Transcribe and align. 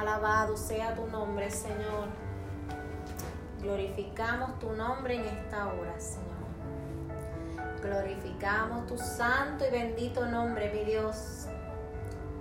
Alabado 0.00 0.56
sea 0.56 0.94
tu 0.94 1.06
nombre, 1.08 1.50
Señor. 1.50 2.08
Glorificamos 3.60 4.58
tu 4.58 4.72
nombre 4.72 5.16
en 5.16 5.26
esta 5.26 5.66
hora, 5.66 6.00
Señor. 6.00 6.30
Glorificamos 7.82 8.86
tu 8.86 8.96
santo 8.96 9.66
y 9.66 9.70
bendito 9.70 10.24
nombre, 10.24 10.72
mi 10.72 10.90
Dios. 10.90 11.48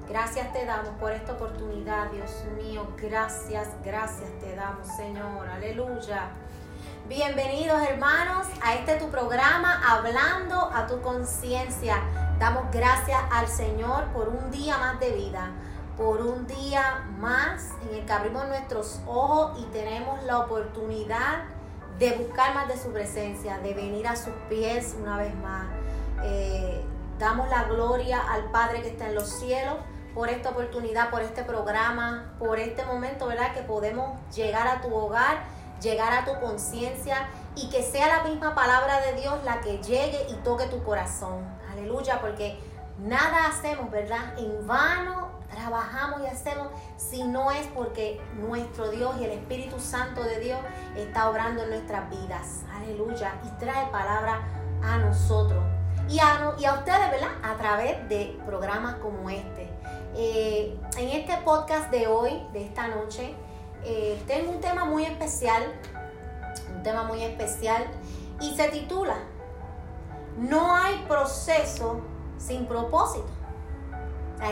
Gracias 0.07 0.53
te 0.53 0.65
damos 0.65 0.91
por 1.01 1.11
esta 1.11 1.33
oportunidad, 1.33 2.09
Dios 2.11 2.31
mío. 2.55 2.87
Gracias, 2.95 3.67
gracias 3.83 4.29
te 4.39 4.55
damos, 4.55 4.87
Señor. 4.95 5.45
Aleluya. 5.49 6.29
Bienvenidos 7.09 7.81
hermanos 7.89 8.47
a 8.63 8.75
este 8.75 8.95
tu 8.95 9.09
programa 9.09 9.81
Hablando 9.85 10.71
a 10.73 10.87
tu 10.87 11.01
conciencia. 11.01 11.97
Damos 12.39 12.71
gracias 12.71 13.19
al 13.29 13.49
Señor 13.49 14.05
por 14.13 14.29
un 14.29 14.49
día 14.49 14.77
más 14.77 14.97
de 15.01 15.11
vida, 15.11 15.51
por 15.97 16.21
un 16.21 16.47
día 16.47 17.08
más 17.19 17.71
en 17.83 17.95
el 17.95 18.05
que 18.05 18.11
abrimos 18.11 18.47
nuestros 18.47 19.01
ojos 19.05 19.59
y 19.59 19.65
tenemos 19.65 20.23
la 20.23 20.39
oportunidad 20.39 21.43
de 21.99 22.13
buscar 22.13 22.55
más 22.55 22.67
de 22.69 22.77
su 22.77 22.91
presencia, 22.91 23.59
de 23.59 23.73
venir 23.73 24.07
a 24.07 24.15
sus 24.15 24.33
pies 24.47 24.95
una 24.99 25.17
vez 25.17 25.35
más. 25.35 25.67
Eh, 26.23 26.81
damos 27.19 27.49
la 27.49 27.65
gloria 27.65 28.21
al 28.31 28.49
Padre 28.51 28.81
que 28.81 28.89
está 28.89 29.09
en 29.09 29.15
los 29.15 29.27
cielos 29.27 29.75
por 30.15 30.29
esta 30.29 30.49
oportunidad, 30.49 31.09
por 31.09 31.21
este 31.21 31.43
programa, 31.43 32.33
por 32.39 32.57
este 32.57 32.85
momento, 32.85 33.27
¿verdad? 33.27 33.53
Que 33.53 33.61
podemos 33.61 34.17
llegar 34.33 34.67
a 34.67 34.81
tu 34.81 34.93
hogar, 34.95 35.43
llegar 35.81 36.13
a 36.13 36.25
tu 36.25 36.39
conciencia 36.39 37.27
y 37.55 37.69
que 37.69 37.83
sea 37.83 38.07
la 38.07 38.23
misma 38.23 38.55
palabra 38.55 39.01
de 39.01 39.19
Dios 39.19 39.43
la 39.43 39.59
que 39.59 39.77
llegue 39.79 40.25
y 40.29 40.33
toque 40.35 40.65
tu 40.67 40.81
corazón. 40.83 41.45
Aleluya, 41.71 42.21
porque 42.21 42.57
nada 43.01 43.47
hacemos, 43.47 43.89
¿verdad? 43.91 44.37
En 44.37 44.65
vano 44.67 45.29
trabajamos 45.49 46.21
y 46.21 46.27
hacemos 46.27 46.67
si 46.97 47.23
no 47.23 47.51
es 47.51 47.65
porque 47.67 48.21
nuestro 48.35 48.89
Dios 48.91 49.15
y 49.19 49.25
el 49.25 49.31
Espíritu 49.31 49.79
Santo 49.79 50.23
de 50.23 50.39
Dios 50.39 50.59
está 50.95 51.29
obrando 51.29 51.63
en 51.63 51.69
nuestras 51.69 52.09
vidas. 52.09 52.63
Aleluya. 52.73 53.35
Y 53.45 53.59
trae 53.59 53.87
palabra 53.87 54.41
a 54.83 54.97
nosotros. 54.97 55.63
Y 56.07 56.19
a, 56.19 56.55
y 56.57 56.65
a 56.65 56.73
ustedes, 56.73 57.11
¿verdad? 57.11 57.31
A 57.43 57.55
través 57.55 58.07
de 58.09 58.39
programas 58.45 58.95
como 58.95 59.29
este. 59.29 59.69
Eh, 60.15 60.77
en 60.97 61.09
este 61.09 61.37
podcast 61.43 61.91
de 61.91 62.07
hoy, 62.07 62.43
de 62.51 62.65
esta 62.65 62.87
noche, 62.87 63.35
eh, 63.83 64.21
tengo 64.27 64.51
un 64.51 64.59
tema 64.59 64.85
muy 64.85 65.05
especial. 65.05 65.63
Un 66.75 66.83
tema 66.83 67.03
muy 67.03 67.23
especial. 67.23 67.85
Y 68.41 68.55
se 68.55 68.69
titula 68.69 69.17
No 70.37 70.75
hay 70.75 71.05
proceso 71.07 72.01
sin 72.39 72.65
propósito 72.65 73.29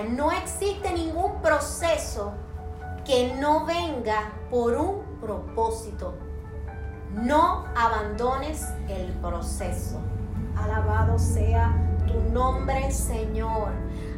no 0.09 0.31
existe 0.31 0.93
ningún 0.93 1.41
proceso 1.41 2.33
que 3.05 3.33
no 3.39 3.65
venga 3.65 4.33
por 4.49 4.75
un 4.75 5.19
propósito. 5.21 6.15
No 7.13 7.65
abandones 7.75 8.65
el 8.89 9.11
proceso. 9.13 9.99
Alabado 10.55 11.17
sea 11.17 11.73
tu 12.05 12.33
nombre, 12.33 12.91
Señor. 12.91 13.71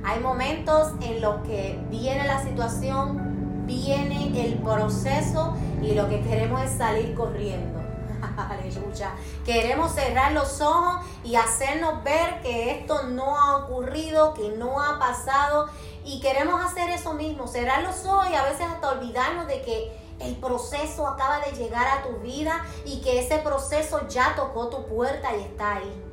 Hay 0.04 0.20
momentos 0.22 0.94
en 1.02 1.22
los 1.22 1.42
que 1.42 1.80
viene 1.90 2.26
la 2.26 2.44
situación, 2.44 3.66
viene 3.68 4.46
el 4.46 4.56
proceso 4.60 5.56
y 5.82 5.94
lo 5.94 6.10
que 6.10 6.22
queremos 6.22 6.62
es 6.64 6.72
salir 6.72 7.14
corriendo. 7.14 7.79
Aleluya. 8.38 9.14
Queremos 9.46 9.94
cerrar 9.94 10.32
los 10.32 10.62
ojos 10.62 11.06
y 11.24 11.36
hacernos 11.36 12.04
ver 12.04 12.42
que 12.42 12.72
esto 12.72 13.04
no 13.04 13.38
ha 13.38 13.58
ocurrido, 13.58 14.34
que 14.34 14.50
no 14.50 14.82
ha 14.82 15.00
pasado. 15.00 15.68
Y 16.04 16.20
queremos 16.22 16.64
hacer 16.64 16.90
eso 16.90 17.14
mismo, 17.14 17.48
cerrar 17.48 17.84
los 17.84 18.06
ojos 18.06 18.30
y 18.32 18.36
a 18.36 18.44
veces 18.44 18.62
hasta 18.62 18.92
olvidarnos 18.92 19.48
de 19.48 19.62
que 19.62 20.10
el 20.20 20.36
proceso 20.36 21.08
acaba 21.08 21.40
de 21.40 21.52
llegar 21.54 21.88
a 21.88 22.04
tu 22.04 22.18
vida 22.20 22.66
y 22.86 23.02
que 23.02 23.20
ese 23.20 23.38
proceso 23.40 24.08
ya 24.08 24.36
tocó 24.36 24.70
tu 24.70 24.86
puerta 24.86 25.36
y 25.36 25.42
está 25.42 25.76
ahí. 25.76 26.06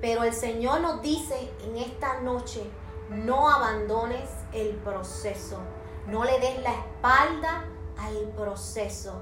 Pero 0.00 0.24
el 0.24 0.32
Señor 0.32 0.80
nos 0.80 1.02
dice 1.02 1.52
en 1.64 1.76
esta 1.76 2.20
noche, 2.20 2.62
no 3.10 3.50
abandones 3.50 4.30
el 4.52 4.76
proceso, 4.76 5.58
no 6.06 6.24
le 6.24 6.38
des 6.38 6.62
la 6.62 6.72
espalda 6.72 7.64
al 7.98 8.16
proceso. 8.36 9.12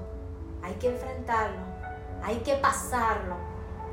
Hay 0.61 0.73
que 0.75 0.89
enfrentarlo, 0.89 1.61
hay 2.23 2.37
que 2.39 2.55
pasarlo. 2.55 3.35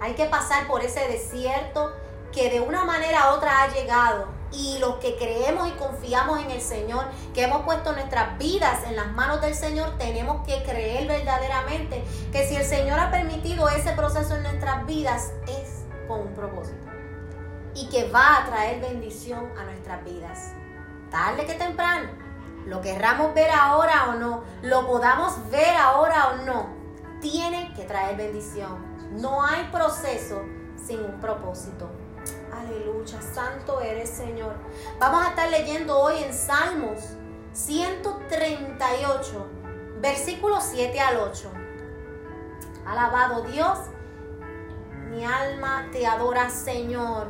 Hay 0.01 0.15
que 0.15 0.27
pasar 0.27 0.67
por 0.67 0.83
ese 0.83 1.07
desierto 1.09 1.93
que 2.33 2.51
de 2.51 2.61
una 2.61 2.85
manera 2.85 3.31
u 3.31 3.37
otra 3.37 3.63
ha 3.63 3.69
llegado. 3.69 4.29
Y 4.53 4.79
los 4.79 4.97
que 4.97 5.17
creemos 5.17 5.69
y 5.69 5.73
confiamos 5.73 6.41
en 6.41 6.51
el 6.51 6.61
Señor, 6.61 7.07
que 7.35 7.43
hemos 7.43 7.63
puesto 7.63 7.93
nuestras 7.93 8.39
vidas 8.39 8.85
en 8.87 8.95
las 8.95 9.11
manos 9.13 9.41
del 9.41 9.55
Señor, 9.55 9.99
tenemos 9.99 10.47
que 10.47 10.63
creer 10.63 11.09
verdaderamente 11.09 12.05
que 12.31 12.47
si 12.47 12.57
el 12.57 12.65
Señor 12.65 12.99
ha 12.99 13.11
permitido 13.11 13.69
ese 13.69 13.93
proceso 13.93 14.37
en 14.37 14.45
nuestras 14.45 14.87
vidas, 14.87 15.33
es 15.49 15.85
con 16.07 16.21
un 16.21 16.35
propósito. 16.35 16.87
Y 17.75 17.89
que 17.89 18.09
va 18.11 18.37
a 18.37 18.47
traer 18.47 18.81
bendición 18.81 19.51
a 19.59 19.65
nuestras 19.65 20.05
vidas. 20.05 20.53
Tarde 21.11 21.45
que 21.45 21.55
temprano. 21.55 22.09
Lo 22.67 22.81
querramos 22.81 23.35
ver 23.35 23.51
ahora 23.51 24.11
o 24.11 24.15
no. 24.15 24.45
Lo 24.63 24.87
podamos 24.87 25.51
ver 25.51 25.77
ahora 25.77 26.29
o 26.29 26.37
no 26.45 26.86
tiene 27.21 27.73
que 27.75 27.85
traer 27.85 28.17
bendición. 28.17 28.97
No 29.13 29.45
hay 29.45 29.65
proceso 29.71 30.43
sin 30.77 31.01
un 31.01 31.21
propósito. 31.21 31.89
Aleluya, 32.53 33.21
santo 33.23 33.81
eres 33.81 34.11
Señor. 34.11 34.55
Vamos 34.99 35.25
a 35.25 35.31
estar 35.31 35.51
leyendo 35.51 35.99
hoy 35.99 36.23
en 36.23 36.33
Salmos 36.33 36.99
138, 37.53 39.47
versículos 40.01 40.65
7 40.73 41.01
al 41.01 41.19
8. 41.19 41.51
Alabado 42.87 43.43
Dios, 43.43 43.79
mi 45.11 45.25
alma 45.25 45.89
te 45.93 46.07
adora 46.07 46.51
Señor. 46.51 47.29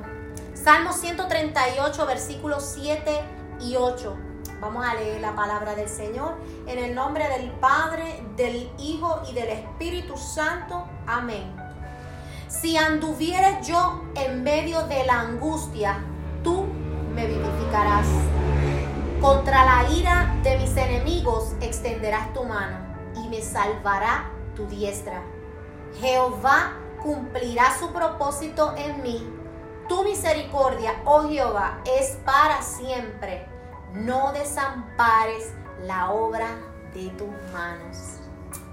Salmos 0.54 0.96
138, 0.96 2.06
versículos 2.06 2.64
7 2.74 3.20
y 3.60 3.76
8. 3.76 4.25
Vamos 4.66 4.84
a 4.84 4.94
leer 4.94 5.20
la 5.20 5.36
palabra 5.36 5.76
del 5.76 5.88
Señor 5.88 6.34
en 6.66 6.80
el 6.80 6.92
nombre 6.92 7.28
del 7.28 7.52
Padre, 7.52 8.20
del 8.34 8.68
Hijo 8.80 9.22
y 9.30 9.32
del 9.32 9.48
Espíritu 9.50 10.16
Santo. 10.16 10.88
Amén. 11.06 11.54
Si 12.48 12.76
anduvieres 12.76 13.64
yo 13.64 14.02
en 14.16 14.42
medio 14.42 14.82
de 14.88 15.04
la 15.04 15.20
angustia, 15.20 16.04
tú 16.42 16.66
me 17.14 17.28
vivificarás. 17.28 18.08
Contra 19.20 19.64
la 19.64 19.88
ira 19.92 20.34
de 20.42 20.58
mis 20.58 20.76
enemigos 20.76 21.54
extenderás 21.60 22.32
tu 22.32 22.42
mano 22.42 22.76
y 23.14 23.28
me 23.28 23.42
salvará 23.42 24.32
tu 24.56 24.66
diestra. 24.66 25.22
Jehová 26.00 26.72
cumplirá 27.00 27.72
su 27.78 27.92
propósito 27.92 28.74
en 28.76 29.00
mí. 29.00 29.32
Tu 29.88 30.02
misericordia, 30.02 31.00
oh 31.04 31.28
Jehová, 31.28 31.78
es 31.84 32.18
para 32.24 32.62
siempre 32.62 33.54
no 33.96 34.32
desampares 34.32 35.52
la 35.82 36.10
obra 36.10 36.48
de 36.92 37.08
tus 37.10 37.28
manos. 37.52 38.16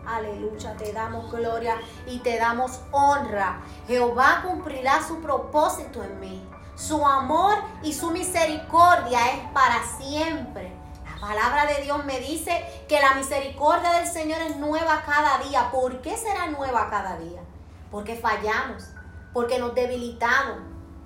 Aleluya, 0.05 0.75
te 0.75 0.91
damos 0.91 1.31
gloria 1.31 1.77
y 2.05 2.19
te 2.19 2.37
damos 2.37 2.81
honra. 2.91 3.61
Jehová 3.87 4.41
cumplirá 4.45 5.01
su 5.01 5.21
propósito 5.21 6.03
en 6.03 6.19
mí. 6.19 6.49
Su 6.75 7.05
amor 7.05 7.55
y 7.83 7.93
su 7.93 8.11
misericordia 8.11 9.31
es 9.31 9.51
para 9.53 9.81
siempre. 9.97 10.73
La 11.05 11.21
palabra 11.21 11.65
de 11.67 11.83
Dios 11.83 12.03
me 12.03 12.19
dice 12.19 12.65
que 12.89 12.99
la 12.99 13.13
misericordia 13.13 13.93
del 13.93 14.07
Señor 14.07 14.41
es 14.41 14.57
nueva 14.57 15.03
cada 15.05 15.37
día. 15.37 15.71
¿Por 15.71 16.01
qué 16.01 16.17
será 16.17 16.47
nueva 16.47 16.89
cada 16.89 17.17
día? 17.17 17.41
Porque 17.89 18.15
fallamos, 18.15 18.83
porque 19.31 19.59
nos 19.59 19.73
debilitamos, 19.73 20.57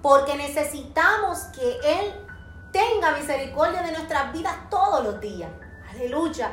porque 0.01 0.35
necesitamos 0.35 1.39
que 1.53 1.77
Él 1.83 2.26
tenga 2.71 3.11
misericordia 3.11 3.81
de 3.81 3.91
nuestras 3.91 4.31
vidas 4.33 4.55
todos 4.69 5.03
los 5.03 5.19
días. 5.19 5.49
Aleluya. 5.89 6.51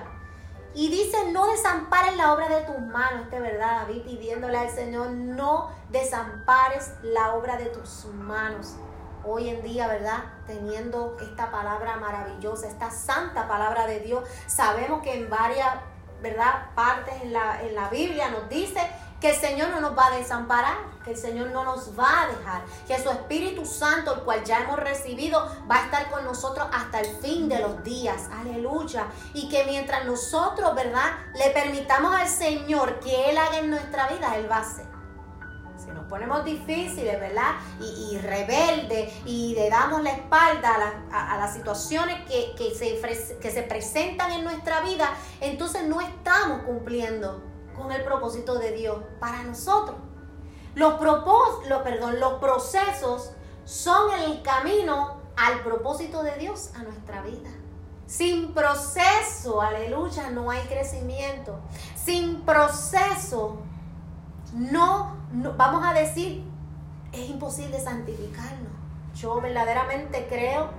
Y 0.75 0.89
dice, 0.89 1.31
no 1.31 1.47
desampares 1.47 2.17
la 2.17 2.33
obra 2.35 2.49
de 2.49 2.63
tus 2.63 2.81
manos. 2.81 3.31
De 3.31 3.39
verdad, 3.39 3.83
David 3.83 4.03
pidiéndole 4.03 4.59
al 4.59 4.71
Señor, 4.71 5.11
no 5.11 5.71
desampares 5.91 6.93
la 7.03 7.35
obra 7.35 7.57
de 7.57 7.67
tus 7.67 8.07
manos. 8.07 8.75
Hoy 9.25 9.49
en 9.49 9.63
día, 9.63 9.87
¿verdad? 9.87 10.25
Teniendo 10.47 11.17
esta 11.21 11.51
palabra 11.51 11.97
maravillosa, 11.97 12.67
esta 12.67 12.91
santa 12.91 13.47
palabra 13.47 13.87
de 13.87 14.01
Dios, 14.01 14.29
sabemos 14.47 15.03
que 15.03 15.15
en 15.15 15.31
varias, 15.31 15.77
¿verdad? 16.21 16.75
Partes 16.75 17.23
en 17.23 17.33
la, 17.33 17.63
en 17.63 17.75
la 17.75 17.89
Biblia 17.89 18.31
nos 18.31 18.49
dice 18.49 18.81
que 19.21 19.31
el 19.31 19.37
Señor 19.37 19.71
no 19.71 19.81
nos 19.81 19.97
va 19.97 20.07
a 20.07 20.17
desamparar, 20.17 20.77
que 21.05 21.13
el 21.13 21.17
Señor 21.17 21.51
no 21.51 21.65
nos 21.65 21.99
va 21.99 22.23
a 22.23 22.27
dejar, 22.29 22.63
que 22.87 23.03
su 23.03 23.11
Espíritu 23.11 23.65
Santo, 23.65 24.15
el 24.15 24.21
cual 24.21 24.45
ya 24.45 24.61
hemos 24.61 24.79
recibido, 24.79 25.41
va 25.71 25.77
a 25.77 25.85
estar 25.85 26.11
con 26.11 26.25
nosotros 26.25 26.67
hasta 26.73 27.01
el 27.01 27.07
fin 27.17 27.49
de 27.49 27.61
los 27.61 27.83
días. 27.83 28.29
Aleluya. 28.33 29.07
Y 29.33 29.49
que 29.49 29.65
mientras 29.65 30.05
nosotros, 30.05 30.75
¿verdad? 30.75 31.13
Le 31.35 31.51
permitamos 31.51 32.15
al 32.15 32.29
Señor 32.29 33.01
que 33.01 33.31
Él 33.31 33.39
haga 33.39 33.59
en 33.59 33.71
nuestra 33.71 34.09
vida, 34.09 34.37
Él 34.37 34.51
va 34.51 34.57
a 34.57 34.61
hacer. 34.61 34.87
Si 35.77 35.91
nos 35.91 36.07
ponemos 36.07 36.45
difíciles, 36.45 37.21
¿verdad? 37.21 37.57
Y, 37.81 38.17
rebeldes 38.19 39.13
y 39.27 39.55
le 39.55 39.69
damos 39.69 40.03
la 40.03 40.11
espalda 40.11 41.03
a, 41.13 41.37
las 41.37 41.53
situaciones 41.53 42.25
que, 42.27 42.75
se, 42.75 43.39
que 43.39 43.51
se 43.51 43.63
presentan 43.63 44.33
en 44.33 44.45
nuestra 44.45 44.81
vida, 44.81 45.11
entonces 45.41 45.85
no 45.85 46.01
estamos 46.01 46.63
cumpliendo 46.63 47.54
con 47.75 47.93
el 47.93 48.03
propósito 48.05 48.59
de 48.59 48.73
Dios 48.73 48.99
para 49.21 49.43
nosotros. 49.43 49.97
Los, 50.75 50.95
propós, 50.95 51.61
perdón, 51.85 52.19
los 52.19 52.35
procesos 52.35 53.33
son 53.65 54.13
el 54.21 54.43
camino 54.43 55.19
al 55.37 55.61
propósito 55.63 56.23
de 56.23 56.37
Dios 56.37 56.71
a 56.75 56.83
nuestra 56.83 57.23
vida. 57.23 57.51
Sin 58.07 58.53
proceso, 58.53 59.61
aleluya, 59.63 60.31
no 60.31 60.51
hay 60.51 60.63
crecimiento. 60.63 61.59
Sin 61.95 62.43
proceso, 62.43 63.59
no, 64.53 65.17
vamos 65.57 65.85
a 65.85 65.93
decir, 65.95 66.45
es 67.13 67.31
imposible 67.31 67.81
santificarnos. 67.81 68.73
Yo 69.15 69.41
verdaderamente 69.41 70.27
creo 70.29 70.71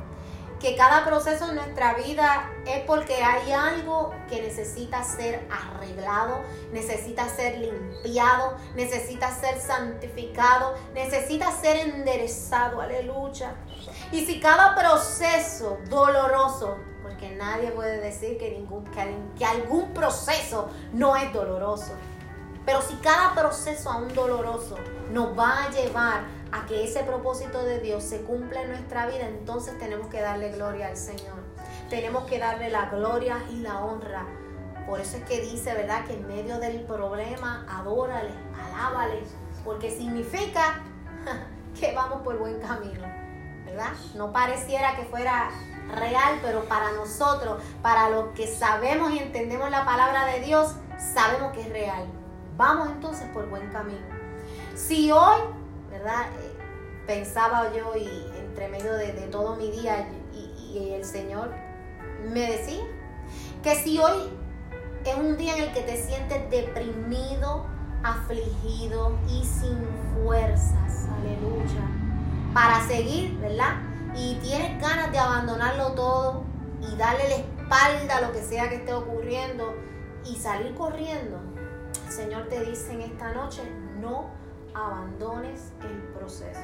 que 0.59 0.75
cada 0.75 1.05
proceso 1.05 1.49
en 1.49 1.55
nuestra 1.55 1.93
vida 1.95 2.51
es 2.65 2.81
porque 2.85 3.23
hay 3.23 3.51
algo 3.51 4.13
que 4.29 4.41
necesita 4.41 5.03
ser 5.03 5.47
arreglado, 5.51 6.41
necesita 6.71 7.27
ser 7.29 7.59
limpiado, 7.59 8.55
necesita 8.75 9.31
ser 9.31 9.59
santificado, 9.59 10.75
necesita 10.93 11.51
ser 11.51 11.77
enderezado, 11.77 12.81
aleluya. 12.81 13.55
Y 14.11 14.25
si 14.25 14.39
cada 14.39 14.75
proceso 14.75 15.77
doloroso 15.89 16.77
porque 17.05 17.35
nadie 17.35 17.69
puede 17.69 17.99
decir 17.99 18.39
que, 18.39 18.49
ningún, 18.49 18.83
que, 19.37 19.45
algún 19.45 19.93
proceso 19.93 20.69
no 20.91 21.15
es 21.15 21.31
doloroso. 21.31 21.91
Pero 22.65 22.81
si 22.81 22.95
cada 22.95 23.35
proceso 23.35 23.91
aún 23.91 24.11
doloroso 24.13 24.75
nos 25.11 25.37
va 25.37 25.65
a 25.65 25.69
llevar 25.69 26.23
a 26.55 26.65
que 26.65 26.85
ese 26.85 27.03
propósito 27.03 27.63
de 27.63 27.79
Dios 27.79 28.03
se 28.03 28.21
cumpla 28.21 28.61
en 28.61 28.69
nuestra 28.69 29.07
vida, 29.07 29.27
entonces 29.27 29.77
tenemos 29.77 30.07
que 30.07 30.21
darle 30.21 30.53
gloria 30.53 30.87
al 30.87 30.95
Señor. 30.95 31.43
Tenemos 31.89 32.23
que 32.25 32.39
darle 32.39 32.69
la 32.69 32.85
gloria 32.85 33.43
y 33.49 33.57
la 33.57 33.83
honra. 33.83 34.25
Por 34.87 35.01
eso 35.01 35.17
es 35.17 35.23
que 35.23 35.41
dice, 35.41 35.73
¿verdad? 35.73 36.05
Que 36.05 36.13
en 36.13 36.27
medio 36.27 36.57
del 36.59 36.81
problema, 36.81 37.65
adórale, 37.69 38.31
alábale, 38.67 39.23
porque 39.65 39.91
significa 39.91 40.81
que 41.79 41.93
vamos 41.93 42.21
por 42.21 42.37
buen 42.37 42.61
camino, 42.61 43.05
¿verdad? 43.65 43.91
No 44.15 44.31
pareciera 44.31 44.95
que 44.95 45.03
fuera 45.03 45.49
real, 45.93 46.39
pero 46.41 46.63
para 46.65 46.93
nosotros, 46.93 47.61
para 47.81 48.09
los 48.09 48.29
que 48.29 48.47
sabemos 48.47 49.11
y 49.11 49.19
entendemos 49.19 49.69
la 49.69 49.83
palabra 49.83 50.25
de 50.25 50.39
Dios, 50.39 50.75
sabemos 50.97 51.51
que 51.51 51.61
es 51.61 51.69
real. 51.69 52.05
Vamos 52.55 52.89
entonces 52.89 53.27
por 53.33 53.49
buen 53.49 53.69
camino. 53.71 54.05
Si 54.73 55.11
hoy, 55.11 55.41
¿verdad? 55.89 56.27
Pensaba 57.07 57.71
yo 57.73 57.95
y 57.95 58.07
entre 58.39 58.67
medio 58.69 58.93
de, 58.93 59.11
todo 59.31 59.55
mi 59.55 59.71
día 59.71 60.07
y, 60.33 60.77
y 60.77 60.93
el 60.93 61.05
Señor 61.05 61.51
me 62.33 62.51
decía 62.51 62.83
que 63.63 63.75
si 63.75 63.99
hoy 63.99 64.29
es 65.05 65.15
un 65.15 65.37
día 65.37 65.55
en 65.55 65.63
el 65.63 65.73
que 65.73 65.81
te 65.81 65.97
sientes 65.97 66.49
deprimido, 66.49 67.65
afligido 68.03 69.17
y 69.27 69.43
sin 69.43 69.77
fuerzas, 70.13 71.07
aleluya, 71.19 71.87
para 72.53 72.85
seguir, 72.87 73.37
¿verdad? 73.39 73.75
y 74.17 74.35
tienes 74.35 74.81
ganas 74.81 75.11
de 75.11 75.19
abandonarlo 75.19 75.91
todo 75.91 76.43
y 76.81 76.95
darle 76.95 77.27
la 77.27 77.35
espalda 77.35 78.17
a 78.17 78.21
lo 78.21 78.31
que 78.31 78.41
sea 78.41 78.69
que 78.69 78.75
esté 78.75 78.93
ocurriendo 78.93 79.73
y 80.25 80.35
salir 80.37 80.73
corriendo, 80.75 81.39
el 82.05 82.11
Señor 82.11 82.47
te 82.47 82.63
dice 82.63 82.93
en 82.93 83.01
esta 83.01 83.33
noche, 83.33 83.61
no 83.99 84.29
abandones 84.73 85.71
el 85.81 85.97
proceso. 86.13 86.59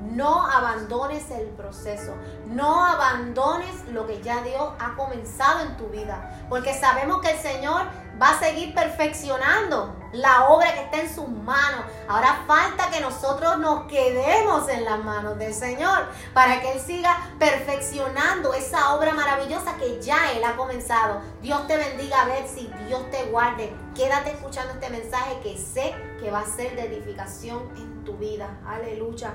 No 0.00 0.46
abandones 0.46 1.30
el 1.30 1.46
proceso. 1.48 2.14
No 2.46 2.84
abandones 2.84 3.84
lo 3.90 4.06
que 4.06 4.22
ya 4.22 4.42
Dios 4.42 4.72
ha 4.78 4.96
comenzado 4.96 5.60
en 5.60 5.76
tu 5.76 5.86
vida. 5.88 6.46
Porque 6.48 6.74
sabemos 6.74 7.20
que 7.20 7.30
el 7.30 7.38
Señor 7.38 7.82
va 8.20 8.30
a 8.30 8.38
seguir 8.38 8.74
perfeccionando 8.74 9.96
la 10.12 10.48
obra 10.48 10.74
que 10.74 10.82
está 10.82 11.00
en 11.00 11.14
sus 11.14 11.28
manos. 11.28 11.84
Ahora 12.08 12.42
falta 12.46 12.90
que 12.90 13.00
nosotros 13.00 13.58
nos 13.58 13.86
quedemos 13.86 14.68
en 14.68 14.84
las 14.84 15.02
manos 15.02 15.38
del 15.38 15.54
Señor 15.54 16.06
para 16.34 16.60
que 16.60 16.72
Él 16.72 16.80
siga 16.80 17.16
perfeccionando 17.38 18.52
esa 18.52 18.94
obra 18.94 19.12
maravillosa 19.14 19.76
que 19.76 20.00
ya 20.00 20.32
Él 20.32 20.44
ha 20.44 20.56
comenzado. 20.56 21.20
Dios 21.40 21.66
te 21.66 21.76
bendiga, 21.76 22.26
si 22.46 22.70
Dios 22.86 23.10
te 23.10 23.24
guarde. 23.30 23.74
Quédate 23.94 24.30
escuchando 24.30 24.74
este 24.74 24.90
mensaje 24.90 25.40
que 25.42 25.56
sé 25.56 25.94
que 26.20 26.30
va 26.30 26.40
a 26.40 26.46
ser 26.46 26.76
de 26.76 26.86
edificación 26.86 27.70
en 27.76 28.04
tu 28.04 28.16
vida. 28.16 28.58
Aleluya. 28.66 29.32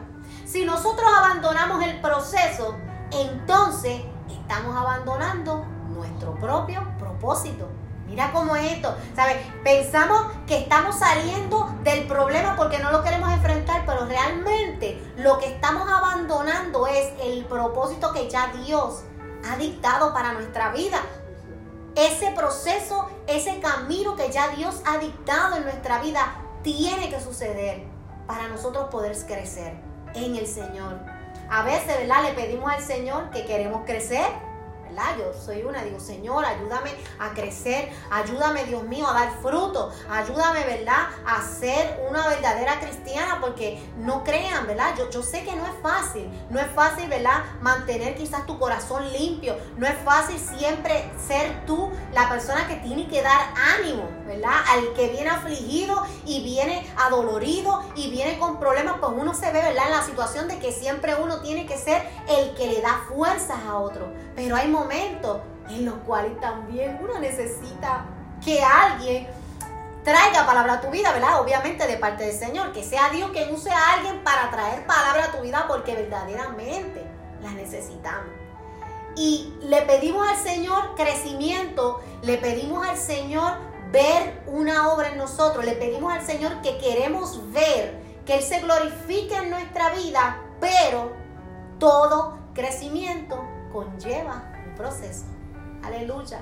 Si 0.56 0.64
nosotros 0.64 1.06
abandonamos 1.14 1.84
el 1.84 2.00
proceso, 2.00 2.78
entonces 3.12 4.04
estamos 4.30 4.74
abandonando 4.74 5.66
nuestro 5.90 6.34
propio 6.36 6.82
propósito. 6.98 7.68
Mira 8.08 8.32
cómo 8.32 8.56
es 8.56 8.72
esto, 8.72 8.96
¿sabes? 9.18 9.36
Pensamos 9.66 10.18
que 10.48 10.60
estamos 10.60 10.96
saliendo 10.98 11.76
del 11.84 12.08
problema 12.08 12.56
porque 12.56 12.80
no 12.80 12.90
lo 12.90 13.04
queremos 13.04 13.34
enfrentar, 13.34 13.84
pero 13.86 14.06
realmente 14.06 14.98
lo 15.18 15.40
que 15.40 15.48
estamos 15.48 15.90
abandonando 15.92 16.88
es 16.88 17.12
el 17.22 17.44
propósito 17.44 18.14
que 18.14 18.30
ya 18.30 18.54
Dios 18.64 19.04
ha 19.52 19.58
dictado 19.58 20.14
para 20.14 20.32
nuestra 20.32 20.72
vida. 20.72 21.02
Ese 21.96 22.32
proceso, 22.32 23.10
ese 23.28 23.60
camino 23.60 24.16
que 24.16 24.32
ya 24.32 24.48
Dios 24.56 24.82
ha 24.86 25.00
dictado 25.00 25.58
en 25.58 25.66
nuestra 25.66 26.00
vida 26.00 26.34
tiene 26.64 27.10
que 27.10 27.20
suceder 27.20 27.84
para 28.26 28.48
nosotros 28.48 28.86
poder 28.86 29.18
crecer 29.28 29.85
en 30.16 30.36
el 30.36 30.48
Señor. 30.48 31.00
A 31.50 31.64
veces, 31.64 32.00
¿verdad? 32.00 32.24
Le 32.24 32.34
pedimos 32.34 32.72
al 32.72 32.82
Señor 32.82 33.30
que 33.30 33.46
queremos 33.46 33.86
crecer 33.86 34.26
yo 35.18 35.34
soy 35.34 35.64
una, 35.64 35.84
digo, 35.84 36.00
Señor, 36.00 36.46
ayúdame 36.46 36.92
a 37.20 37.34
crecer, 37.34 37.90
ayúdame, 38.12 38.66
Dios 38.66 38.84
mío, 38.84 39.08
a 39.08 39.14
dar 39.14 39.32
fruto, 39.42 39.92
ayúdame, 40.10 40.64
¿verdad? 40.66 41.10
A 41.26 41.42
ser 41.42 42.02
una 42.10 42.28
verdadera 42.28 42.80
cristiana, 42.80 43.40
porque 43.42 43.82
no 43.98 44.24
crean, 44.24 44.68
¿verdad? 44.68 44.96
Yo, 44.98 45.10
yo 45.10 45.22
sé 45.22 45.44
que 45.44 45.56
no 45.56 45.66
es 45.66 45.74
fácil, 45.82 46.30
no 46.50 46.60
es 46.60 46.68
fácil, 46.68 47.10
¿verdad? 47.10 47.44
Mantener 47.62 48.16
quizás 48.16 48.46
tu 48.46 48.58
corazón 48.58 49.12
limpio, 49.12 49.58
no 49.78 49.86
es 49.88 49.98
fácil 50.04 50.40
siempre 50.40 51.10
ser 51.28 51.66
tú 51.66 51.92
la 52.14 52.30
persona 52.30 52.68
que 52.68 52.76
tiene 52.76 53.08
que 53.08 53.22
dar 53.22 53.54
ánimo, 53.78 54.10
¿verdad? 54.26 54.54
Al 54.68 54.94
que 54.94 55.10
viene 55.10 55.30
afligido 55.30 56.04
y 56.26 56.44
viene 56.44 56.86
adolorido 56.98 57.84
y 57.96 58.10
viene 58.10 58.40
con 58.40 58.60
problemas, 58.60 58.96
pues 59.00 59.12
uno 59.16 59.34
se 59.34 59.52
ve, 59.52 59.62
¿verdad? 59.62 59.86
En 59.86 59.92
la 59.92 60.04
situación 60.04 60.48
de 60.48 60.60
que 60.60 60.72
siempre 60.72 61.16
uno 61.16 61.42
tiene 61.42 61.66
que 61.66 61.78
ser 61.78 62.02
el 62.28 62.56
que 62.56 62.68
le 62.68 62.82
da 62.82 63.04
fuerzas 63.08 63.60
a 63.68 63.78
otro. 63.78 64.12
Pero 64.36 64.56
hay 64.56 64.68
momentos 64.68 65.42
en 65.70 65.86
los 65.86 65.96
cuales 66.06 66.40
también 66.40 67.00
uno 67.02 67.20
necesita 67.20 68.06
que 68.44 68.64
alguien 68.64 69.28
traiga 70.04 70.46
palabra 70.46 70.74
a 70.74 70.82
tu 70.82 70.90
vida, 70.90 71.12
¿verdad? 71.12 71.42
Obviamente 71.42 71.88
de 71.88 71.98
parte 71.98 72.26
del 72.26 72.38
Señor, 72.38 72.72
que 72.72 72.84
sea 72.84 73.10
Dios 73.10 73.32
quien 73.32 73.52
use 73.54 73.72
a 73.72 73.94
alguien 73.94 74.24
para 74.24 74.52
traer 74.52 74.86
palabra 74.86 75.26
a 75.26 75.32
tu 75.32 75.42
vida 75.42 75.66
porque 75.68 75.96
verdaderamente 75.96 77.04
la 77.42 77.52
necesitamos. 77.52 78.30
Y 79.16 79.54
le 79.62 79.82
pedimos 79.84 80.28
al 80.28 80.38
Señor 80.38 80.94
crecimiento, 80.96 82.02
le 82.22 82.38
pedimos 82.38 82.86
al 82.86 82.98
Señor 82.98 83.54
ver 83.96 84.44
una 84.48 84.92
obra 84.92 85.10
en 85.10 85.18
nosotros, 85.18 85.64
le 85.64 85.72
pedimos 85.72 86.12
al 86.12 86.22
Señor 86.22 86.62
que 86.62 86.78
queremos 86.78 87.40
ver 87.54 87.98
que 88.26 88.36
Él 88.36 88.44
se 88.44 88.60
glorifique 88.60 89.34
en 89.38 89.50
nuestra 89.50 89.92
vida, 89.92 90.42
pero 90.60 91.14
todo 91.80 92.38
crecimiento 92.54 93.42
conlleva 93.72 94.52
un 94.68 94.76
proceso. 94.76 95.24
Aleluya. 95.82 96.42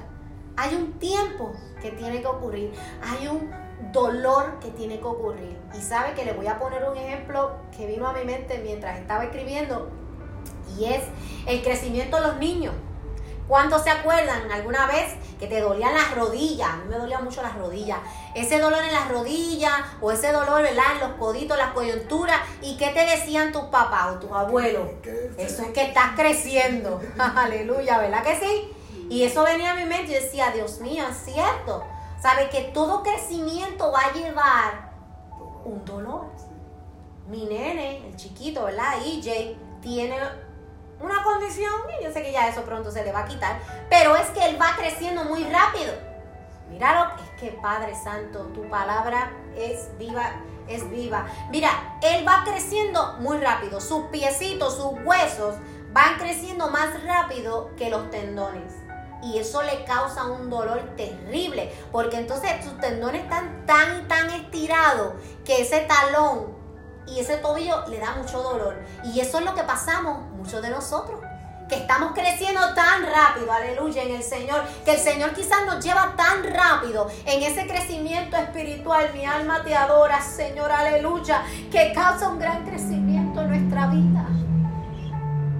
Hay 0.55 0.73
un 0.73 0.93
tiempo 0.93 1.51
que 1.79 1.91
tiene 1.91 2.21
que 2.21 2.27
ocurrir. 2.27 2.73
Hay 3.03 3.27
un 3.27 3.51
dolor 3.91 4.57
que 4.59 4.71
tiene 4.71 4.97
que 4.97 5.05
ocurrir. 5.05 5.55
Y 5.77 5.81
sabe 5.81 6.13
que 6.13 6.25
le 6.25 6.33
voy 6.33 6.47
a 6.47 6.57
poner 6.57 6.83
un 6.89 6.97
ejemplo 6.97 7.51
que 7.75 7.85
vino 7.85 8.07
a 8.07 8.13
mi 8.13 8.23
mente 8.23 8.61
mientras 8.63 8.97
estaba 8.99 9.25
escribiendo. 9.25 9.89
Y 10.79 10.85
es 10.85 11.03
el 11.45 11.61
crecimiento 11.61 12.17
de 12.17 12.27
los 12.27 12.37
niños. 12.37 12.73
¿Cuántos 13.47 13.83
se 13.83 13.89
acuerdan 13.89 14.49
alguna 14.51 14.87
vez 14.87 15.15
que 15.39 15.47
te 15.47 15.59
dolían 15.59 15.93
las 15.93 16.15
rodillas? 16.15 16.69
A 16.69 16.75
mí 16.77 16.83
me 16.89 16.97
dolían 16.97 17.23
mucho 17.23 17.41
las 17.41 17.55
rodillas. 17.55 17.99
Ese 18.35 18.59
dolor 18.59 18.81
en 18.83 18.93
las 18.93 19.09
rodillas 19.09 19.73
o 20.01 20.11
ese 20.11 20.31
dolor, 20.31 20.61
¿verdad? 20.61 20.93
En 20.93 20.99
los 21.01 21.17
coditos, 21.17 21.57
las 21.57 21.73
coyunturas. 21.73 22.39
¿Y 22.61 22.77
qué 22.77 22.89
te 22.89 23.05
decían 23.05 23.51
tus 23.51 23.65
papás 23.65 24.15
o 24.15 24.19
tus 24.19 24.31
abuelos? 24.31 24.87
Eso 25.37 25.63
es 25.63 25.69
que 25.69 25.83
estás 25.83 26.15
creciendo. 26.15 27.01
Aleluya, 27.17 27.97
¿verdad 27.97 28.23
que 28.23 28.39
sí? 28.39 28.71
Y 29.09 29.23
eso 29.23 29.43
venía 29.43 29.73
a 29.73 29.75
mi 29.75 29.85
mente 29.85 30.11
y 30.11 30.15
decía, 30.15 30.51
Dios 30.51 30.79
mío, 30.79 31.03
es 31.09 31.17
cierto. 31.17 31.83
¿Sabe 32.21 32.49
que 32.49 32.61
todo 32.73 33.03
crecimiento 33.03 33.91
va 33.91 34.05
a 34.05 34.13
llevar 34.13 34.93
un 35.65 35.83
dolor? 35.83 36.27
Mi 37.27 37.45
nene, 37.45 38.07
el 38.07 38.15
chiquito, 38.15 38.63
¿verdad? 38.63 38.95
EJ, 39.05 39.57
tiene 39.81 40.17
una 41.03 41.21
condición 41.23 41.73
y 41.99 42.03
yo 42.03 42.11
sé 42.11 42.23
que 42.23 42.31
ya 42.31 42.47
eso 42.47 42.63
pronto 42.63 42.89
se 42.89 43.03
le 43.03 43.11
va 43.11 43.19
a 43.19 43.25
quitar, 43.25 43.59
pero 43.89 44.15
es 44.15 44.27
que 44.29 44.45
él 44.45 44.59
va 44.59 44.75
creciendo 44.75 45.25
muy 45.25 45.43
rápido. 45.43 45.93
Míralo, 46.69 47.11
es 47.21 47.39
que 47.39 47.51
Padre 47.61 47.93
Santo, 47.93 48.39
tu 48.53 48.67
palabra 48.69 49.31
es 49.55 49.95
viva 49.99 50.31
es 50.67 50.89
viva. 50.89 51.25
Mira, 51.49 51.97
él 52.01 52.27
va 52.27 52.43
creciendo 52.45 53.17
muy 53.19 53.37
rápido. 53.37 53.81
Sus 53.81 54.05
piecitos, 54.05 54.75
sus 54.75 54.93
huesos 55.03 55.55
van 55.91 56.17
creciendo 56.17 56.69
más 56.69 57.03
rápido 57.03 57.71
que 57.77 57.89
los 57.89 58.09
tendones. 58.09 58.73
Y 59.21 59.39
eso 59.39 59.61
le 59.63 59.85
causa 59.85 60.25
un 60.25 60.49
dolor 60.49 60.81
terrible, 60.97 61.71
porque 61.91 62.17
entonces 62.17 62.51
sus 62.63 62.77
tendones 62.79 63.23
están 63.23 63.65
tan 63.65 64.07
tan 64.07 64.29
estirados 64.31 65.13
que 65.45 65.61
ese 65.61 65.81
talón 65.81 66.53
y 67.07 67.19
ese 67.19 67.37
tobillo 67.37 67.85
le 67.87 67.99
da 67.99 68.15
mucho 68.15 68.41
dolor. 68.41 68.75
Y 69.05 69.21
eso 69.21 69.39
es 69.39 69.45
lo 69.45 69.55
que 69.55 69.63
pasamos 69.63 70.17
muchos 70.43 70.61
de 70.61 70.69
nosotros 70.71 71.21
que 71.69 71.75
estamos 71.75 72.11
creciendo 72.11 72.59
tan 72.75 73.03
rápido, 73.03 73.49
aleluya, 73.49 74.03
en 74.03 74.15
el 74.15 74.23
Señor, 74.23 74.61
que 74.83 74.91
el 74.91 74.99
Señor 74.99 75.33
quizás 75.33 75.65
nos 75.65 75.81
lleva 75.81 76.13
tan 76.17 76.43
rápido 76.53 77.07
en 77.25 77.41
ese 77.41 77.65
crecimiento 77.65 78.35
espiritual. 78.35 79.11
Mi 79.13 79.25
alma 79.25 79.63
te 79.63 79.73
adora, 79.73 80.21
Señor, 80.21 80.69
aleluya, 80.69 81.45
que 81.71 81.93
causa 81.93 82.27
un 82.27 82.39
gran 82.39 82.65
crecimiento 82.65 83.39
en 83.39 83.47
nuestra 83.47 83.87
vida. 83.87 84.27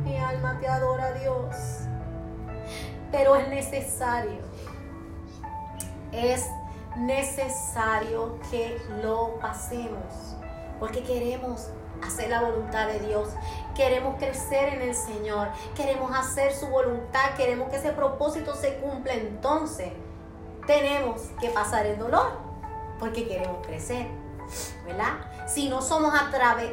Mi 0.03 0.17
alma 0.17 0.57
te 0.59 0.67
adora, 0.67 1.13
Dios. 1.13 1.55
Pero 3.09 3.37
es 3.37 3.47
necesario, 3.47 4.41
es 6.11 6.45
necesario 6.97 8.37
que 8.51 8.77
lo 9.01 9.39
pasemos, 9.39 10.35
porque 10.81 11.01
queremos 11.01 11.69
hacer 12.05 12.29
la 12.29 12.41
voluntad 12.41 12.87
de 12.87 12.99
Dios. 12.99 13.29
Queremos 13.75 14.17
crecer 14.17 14.75
en 14.75 14.81
el 14.81 14.95
Señor. 14.95 15.49
Queremos 15.75 16.15
hacer 16.15 16.53
su 16.53 16.67
voluntad. 16.67 17.35
Queremos 17.35 17.69
que 17.69 17.77
ese 17.77 17.91
propósito 17.91 18.55
se 18.55 18.75
cumpla. 18.77 19.13
Entonces, 19.13 19.91
tenemos 20.67 21.21
que 21.39 21.49
pasar 21.49 21.85
el 21.85 21.97
dolor 21.97 22.31
porque 22.99 23.27
queremos 23.27 23.65
crecer. 23.65 24.07
¿Verdad? 24.85 25.47
Si 25.47 25.69
no 25.69 25.81
somos 25.81 26.13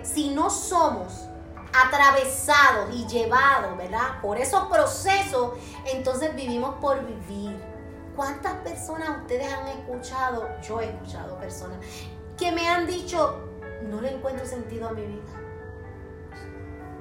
si 0.02 0.30
no 0.30 0.50
somos 0.50 1.26
atravesados 1.73 2.95
y 2.95 3.07
llevados, 3.07 3.76
¿verdad? 3.76 4.21
Por 4.21 4.38
esos 4.38 4.64
procesos, 4.64 5.52
entonces 5.87 6.35
vivimos 6.35 6.75
por 6.80 7.04
vivir. 7.04 7.57
¿Cuántas 8.16 8.54
personas 8.54 9.21
ustedes 9.21 9.52
han 9.52 9.69
escuchado? 9.69 10.49
Yo 10.62 10.80
he 10.80 10.90
escuchado 10.90 11.38
personas 11.38 11.78
que 12.37 12.52
me 12.52 12.69
han 12.69 12.87
dicho, 12.87 13.38
no 13.88 14.00
le 14.00 14.14
encuentro 14.14 14.45
sentido 14.47 14.88
a 14.88 14.92
mi 14.92 15.02
vida. 15.02 15.39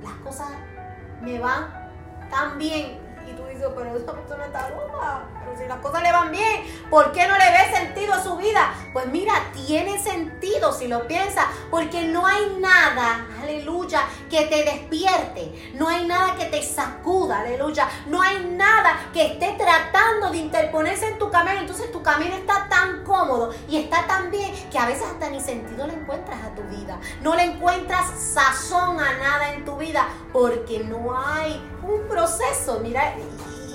Las 0.04 0.14
cosas 0.24 0.50
me 1.22 1.40
van 1.40 1.66
tan 2.30 2.58
bien. 2.58 3.09
Y 3.28 3.32
tú 3.34 3.46
dices, 3.46 3.68
pero 3.76 3.96
esa 3.96 4.14
persona 4.14 4.46
está 4.46 4.70
loca. 4.70 5.24
Pero 5.40 5.58
si 5.58 5.68
las 5.68 5.80
cosas 5.80 6.04
le 6.04 6.12
van 6.12 6.32
bien, 6.32 6.64
¿por 6.90 7.12
qué 7.12 7.28
no 7.28 7.38
le 7.38 7.52
ve 7.52 7.76
sentido 7.76 8.14
a 8.14 8.24
su 8.24 8.38
vida? 8.38 8.74
Pues 8.94 9.06
mira, 9.08 9.34
tiene 9.54 10.00
sentido 10.02 10.72
si 10.74 10.88
lo 10.88 11.08
piensas, 11.08 11.46
porque 11.70 12.04
no 12.04 12.26
hay 12.26 12.58
nada, 12.60 13.28
aleluya, 13.42 14.02
que 14.30 14.46
te 14.46 14.64
despierte. 14.64 15.72
No 15.74 15.88
hay 15.88 16.06
nada 16.06 16.36
que 16.36 16.46
te 16.46 16.62
sacuda, 16.62 17.40
aleluya. 17.40 17.88
No 18.08 18.22
hay 18.22 18.46
nada 18.46 19.10
que 19.14 19.26
esté 19.34 19.56
tratando 19.58 20.30
de 20.32 20.38
interponerse 20.38 21.08
en 21.08 21.20
tu 21.20 21.30
camino. 21.30 21.60
Entonces 21.60 21.92
tu 21.92 22.02
camino 22.02 22.36
está 22.36 22.68
tan 22.70 23.04
cómodo 23.04 23.52
y 23.68 23.78
está 23.78 24.06
tan 24.08 24.32
bien 24.32 24.52
que 24.70 24.78
a 24.78 24.86
veces 24.86 25.04
hasta 25.04 25.30
ni 25.30 25.40
sentido 25.40 25.88
le 25.88 25.94
encuentras 25.94 26.44
a 26.44 26.56
tu 26.56 26.64
vida. 26.64 27.00
No 27.22 27.36
le 27.36 27.44
encuentras 27.44 28.06
sazón 28.20 29.00
a 29.00 29.18
nada 29.18 29.54
en 29.54 29.66
tu 29.66 29.78
vida 29.78 30.08
porque 30.32 30.80
no 30.80 31.18
hay 31.18 31.62
un 31.84 32.08
proceso. 32.08 32.80
Mira, 32.82 33.16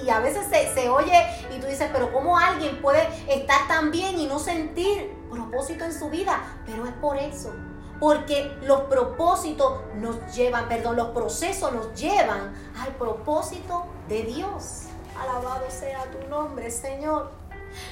y 0.05 0.11
a 0.11 0.21
veces 0.21 0.47
se, 0.75 0.89
oye 0.89 1.27
y 1.55 1.61
tú 1.61 1.67
dices, 1.67 1.89
pero 1.93 2.13
¿cómo 2.13 2.39
alguien 2.39 2.81
puede 2.83 3.09
estar 3.29 3.67
tan 3.69 3.91
bien 3.91 4.19
y 4.19 4.27
no 4.27 4.39
sentir 4.39 5.17
propósito 5.31 5.85
en 5.85 5.93
su 5.93 6.11
vida? 6.11 6.43
Pero 6.67 6.85
es 6.85 6.93
por 6.93 7.17
eso. 7.17 7.53
Porque 8.01 8.57
los 8.63 8.83
propósitos 8.83 9.81
nos 9.95 10.35
llevan, 10.35 10.69
perdón, 10.69 10.97
los 10.97 11.09
procesos 11.09 11.73
nos 11.73 11.99
llevan 11.99 12.53
al 12.79 12.93
propósito 12.97 13.87
de 14.09 14.25
Dios. 14.25 14.83
Alabado 15.19 15.65
sea 15.71 16.05
tu 16.11 16.29
nombre, 16.29 16.71
Señor. 16.71 17.31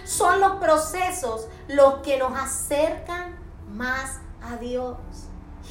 Son 0.05 0.41
los 0.41 0.57
procesos 0.57 1.49
los 1.69 1.95
que 2.03 2.19
nos 2.19 2.37
acercan 2.37 3.39
más 3.73 4.19
a 4.43 4.57
Dios. 4.57 4.97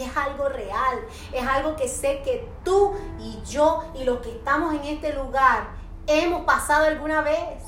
Es 0.03 0.17
algo 0.17 0.50
real, 0.50 1.00
es 1.31 1.48
algo 1.48 1.75
que 1.75 1.88
sé 1.88 2.22
que 2.24 2.48
tú 2.63 2.93
y 3.20 3.41
yo 3.43 3.84
y 3.96 4.03
los 4.03 4.20
que 4.20 4.31
estamos 4.31 4.74
en 4.74 4.84
este 4.84 5.13
lugar 5.13 5.67
hemos 6.08 6.43
pasado 6.46 6.86
alguna 6.86 7.22
vez. 7.22 7.63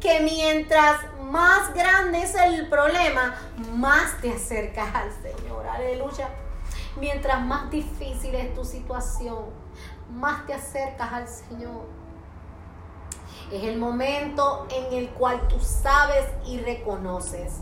Que 0.00 0.20
mientras 0.20 1.00
más 1.30 1.72
grande 1.74 2.22
es 2.22 2.34
el 2.34 2.68
problema, 2.68 3.36
más 3.74 4.20
te 4.20 4.32
acercas 4.32 4.92
al 4.94 5.10
Señor. 5.22 5.66
Aleluya. 5.66 6.28
Mientras 6.96 7.40
más 7.40 7.70
difícil 7.70 8.34
es 8.34 8.52
tu 8.54 8.64
situación, 8.64 9.44
más 10.10 10.44
te 10.46 10.54
acercas 10.54 11.12
al 11.12 11.28
Señor. 11.28 11.86
Es 13.52 13.62
el 13.64 13.78
momento 13.78 14.66
en 14.70 14.92
el 14.92 15.10
cual 15.10 15.46
tú 15.48 15.60
sabes 15.60 16.26
y 16.46 16.58
reconoces 16.60 17.58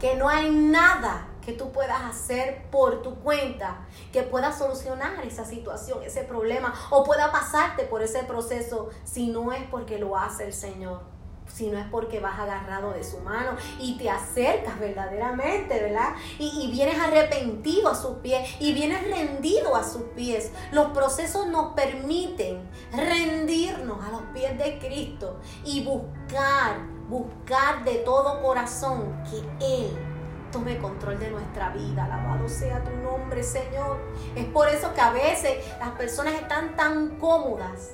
que 0.00 0.14
no 0.16 0.28
hay 0.28 0.50
nada 0.50 1.26
que 1.48 1.54
tú 1.54 1.72
puedas 1.72 2.02
hacer 2.02 2.66
por 2.70 3.00
tu 3.00 3.14
cuenta, 3.20 3.86
que 4.12 4.22
pueda 4.22 4.52
solucionar 4.52 5.24
esa 5.24 5.46
situación, 5.46 6.02
ese 6.02 6.22
problema, 6.22 6.74
o 6.90 7.04
pueda 7.04 7.32
pasarte 7.32 7.84
por 7.84 8.02
ese 8.02 8.22
proceso 8.24 8.90
si 9.04 9.28
no 9.28 9.54
es 9.54 9.62
porque 9.70 9.98
lo 9.98 10.18
hace 10.18 10.44
el 10.44 10.52
Señor 10.52 11.16
si 11.50 11.68
no 11.68 11.78
es 11.78 11.86
porque 11.86 12.20
vas 12.20 12.38
agarrado 12.38 12.92
de 12.92 13.02
su 13.02 13.20
mano 13.20 13.52
y 13.80 13.96
te 13.96 14.10
acercas 14.10 14.78
verdaderamente, 14.78 15.80
¿verdad? 15.80 16.14
Y, 16.38 16.44
y, 16.62 16.70
vienes 16.70 17.00
arrepentido 17.00 17.88
a 17.88 17.94
sus 17.94 18.18
pies 18.18 18.46
y 18.60 18.74
vienes 18.74 19.02
rendido 19.08 19.74
a 19.74 19.82
sus 19.82 20.02
pies. 20.14 20.52
Los 20.72 20.88
procesos 20.88 21.46
nos 21.46 21.72
permiten 21.72 22.68
rendirnos 22.92 24.04
a 24.04 24.10
los 24.10 24.22
pies 24.34 24.58
de 24.58 24.78
Cristo 24.78 25.40
y 25.64 25.82
buscar, 25.84 26.86
buscar 27.08 27.82
de 27.82 27.94
todo 28.00 28.42
corazón 28.42 29.16
que 29.30 29.38
Él 29.64 30.07
tome 30.50 30.78
control 30.78 31.18
de 31.18 31.30
nuestra 31.30 31.70
vida. 31.70 32.04
Alabado 32.04 32.48
sea 32.48 32.82
tu 32.82 32.90
nombre, 32.96 33.42
Señor. 33.42 33.98
Es 34.34 34.46
por 34.46 34.68
eso 34.68 34.92
que 34.94 35.00
a 35.00 35.10
veces 35.10 35.64
las 35.78 35.90
personas 35.90 36.34
están 36.34 36.76
tan 36.76 37.16
cómodas 37.16 37.92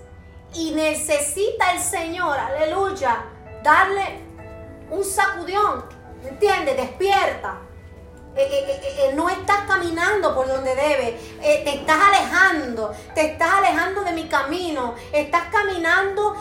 y 0.55 0.73
necesita 0.73 1.73
el 1.73 1.81
Señor, 1.81 2.39
aleluya, 2.39 3.25
darle 3.63 4.21
un 4.91 5.05
sacudión. 5.05 5.85
¿Me 6.23 6.31
entiendes? 6.31 6.77
Despierta. 6.77 7.59
Eh, 8.37 8.49
eh, 8.51 8.81
eh, 8.99 9.13
no 9.15 9.29
estás 9.29 9.61
caminando 9.69 10.35
por 10.35 10.49
donde 10.49 10.75
debes, 10.75 11.39
te 11.41 11.75
estás 11.77 11.99
alejando, 12.01 12.93
te 13.15 13.33
estás 13.33 13.55
alejando 13.55 14.03
de 14.03 14.13
mi 14.13 14.27
camino, 14.29 14.97
estás 15.13 15.45
caminando 15.53 16.35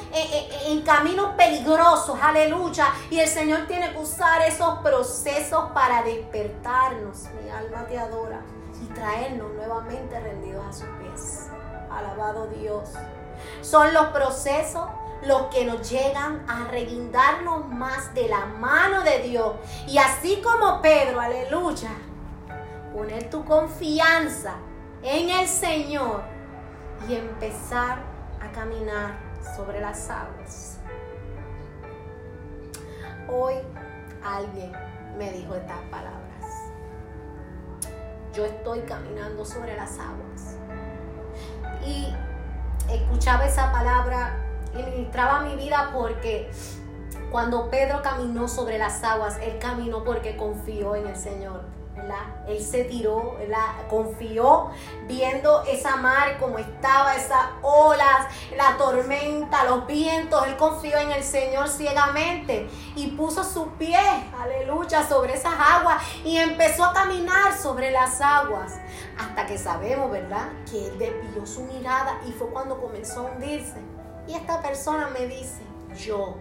en 0.65 0.81
caminos 0.81 1.35
peligrosos, 1.35 2.17
aleluya. 2.19 2.87
Y 3.11 3.19
el 3.19 3.27
Señor 3.27 3.67
tiene 3.67 3.91
que 3.91 3.99
usar 3.99 4.41
esos 4.41 4.79
procesos 4.79 5.71
para 5.73 6.01
despertarnos. 6.01 7.25
Mi 7.43 7.49
alma 7.51 7.85
te 7.85 7.99
adora 7.99 8.41
y 8.81 8.85
traernos 8.93 9.53
nuevamente 9.53 10.19
rendidos 10.19 10.65
a 10.65 10.73
sus 10.73 10.89
pies. 10.99 11.49
Alabado 11.91 12.47
Dios. 12.47 12.89
Son 13.61 13.93
los 13.93 14.07
procesos 14.07 14.87
los 15.25 15.43
que 15.47 15.65
nos 15.65 15.89
llegan 15.89 16.43
a 16.47 16.65
reguindarnos 16.69 17.67
más 17.69 18.13
de 18.13 18.27
la 18.27 18.45
mano 18.45 19.03
de 19.03 19.19
Dios. 19.19 19.53
Y 19.87 19.97
así 19.97 20.41
como 20.41 20.81
Pedro, 20.81 21.19
aleluya, 21.19 21.91
poner 22.93 23.29
tu 23.29 23.43
confianza 23.45 24.55
en 25.01 25.29
el 25.29 25.47
Señor 25.47 26.23
y 27.07 27.15
empezar 27.15 27.99
a 28.41 28.51
caminar 28.51 29.17
sobre 29.55 29.79
las 29.79 30.09
aguas. 30.09 30.77
Hoy 33.29 33.55
alguien 34.23 34.71
me 35.17 35.31
dijo 35.31 35.55
estas 35.55 35.79
palabras. 35.89 36.21
Yo 38.33 38.45
estoy 38.45 38.81
caminando 38.81 39.45
sobre 39.45 39.75
las 39.75 39.97
aguas. 39.99 40.57
Y 41.85 42.13
escuchaba 42.89 43.45
esa 43.45 43.71
palabra 43.71 44.42
y 44.73 44.83
ministraba 44.83 45.41
mi 45.41 45.55
vida 45.55 45.91
porque 45.93 46.49
cuando 47.31 47.69
Pedro 47.69 48.01
caminó 48.01 48.47
sobre 48.47 48.77
las 48.77 49.03
aguas, 49.03 49.37
él 49.41 49.57
caminó 49.59 50.03
porque 50.03 50.37
confió 50.37 50.95
en 50.95 51.07
el 51.07 51.15
Señor. 51.15 51.61
¿verdad? 51.95 52.45
Él 52.47 52.61
se 52.61 52.85
tiró, 52.85 53.37
confió 53.89 54.71
viendo 55.07 55.63
esa 55.63 55.95
mar 55.97 56.37
como 56.39 56.57
estaba, 56.57 57.15
esas 57.15 57.45
olas, 57.61 58.27
la 58.57 58.77
tormenta, 58.77 59.63
los 59.65 59.85
vientos. 59.85 60.45
Él 60.47 60.57
confió 60.57 60.97
en 60.97 61.11
el 61.11 61.23
Señor 61.23 61.67
ciegamente 61.69 62.67
y 62.95 63.07
puso 63.11 63.43
sus 63.43 63.67
pies, 63.79 63.99
aleluya, 64.39 65.07
sobre 65.07 65.35
esas 65.35 65.53
aguas 65.57 66.03
y 66.23 66.37
empezó 66.37 66.85
a 66.85 66.93
caminar 66.93 67.55
sobre 67.57 67.91
las 67.91 68.19
aguas. 68.21 68.79
Hasta 69.17 69.45
que 69.45 69.57
sabemos, 69.57 70.11
¿verdad? 70.11 70.49
Que 70.69 70.87
él 70.87 70.97
desvió 70.97 71.45
su 71.45 71.61
mirada 71.63 72.19
y 72.27 72.31
fue 72.31 72.47
cuando 72.49 72.79
comenzó 72.81 73.21
a 73.21 73.31
hundirse. 73.31 73.77
Y 74.27 74.35
esta 74.35 74.61
persona 74.61 75.09
me 75.09 75.27
dice, 75.27 75.61
yo, 75.97 76.37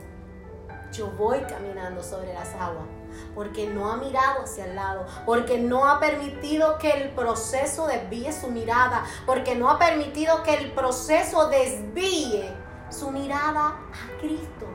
yo 0.93 1.09
voy 1.13 1.41
caminando 1.41 2.03
sobre 2.03 2.33
las 2.33 2.55
aguas. 2.55 2.87
Porque 3.35 3.69
no 3.69 3.93
ha 3.93 3.99
mirado 3.99 4.43
hacia 4.43 4.65
el 4.65 4.75
lado, 4.75 5.05
porque 5.27 5.59
no 5.59 5.87
ha 5.87 6.01
permitido 6.01 6.79
que 6.79 6.91
el 6.93 7.11
proceso 7.11 7.87
desvíe 7.87 8.33
su 8.33 8.51
mirada, 8.51 9.05
porque 9.27 9.55
no 9.55 9.69
ha 9.69 9.79
permitido 9.79 10.43
que 10.43 10.55
el 10.55 10.73
proceso 10.73 11.49
desvíe 11.49 12.51
su 12.89 13.11
mirada 13.11 13.69
a 13.69 14.19
Cristo. 14.21 14.67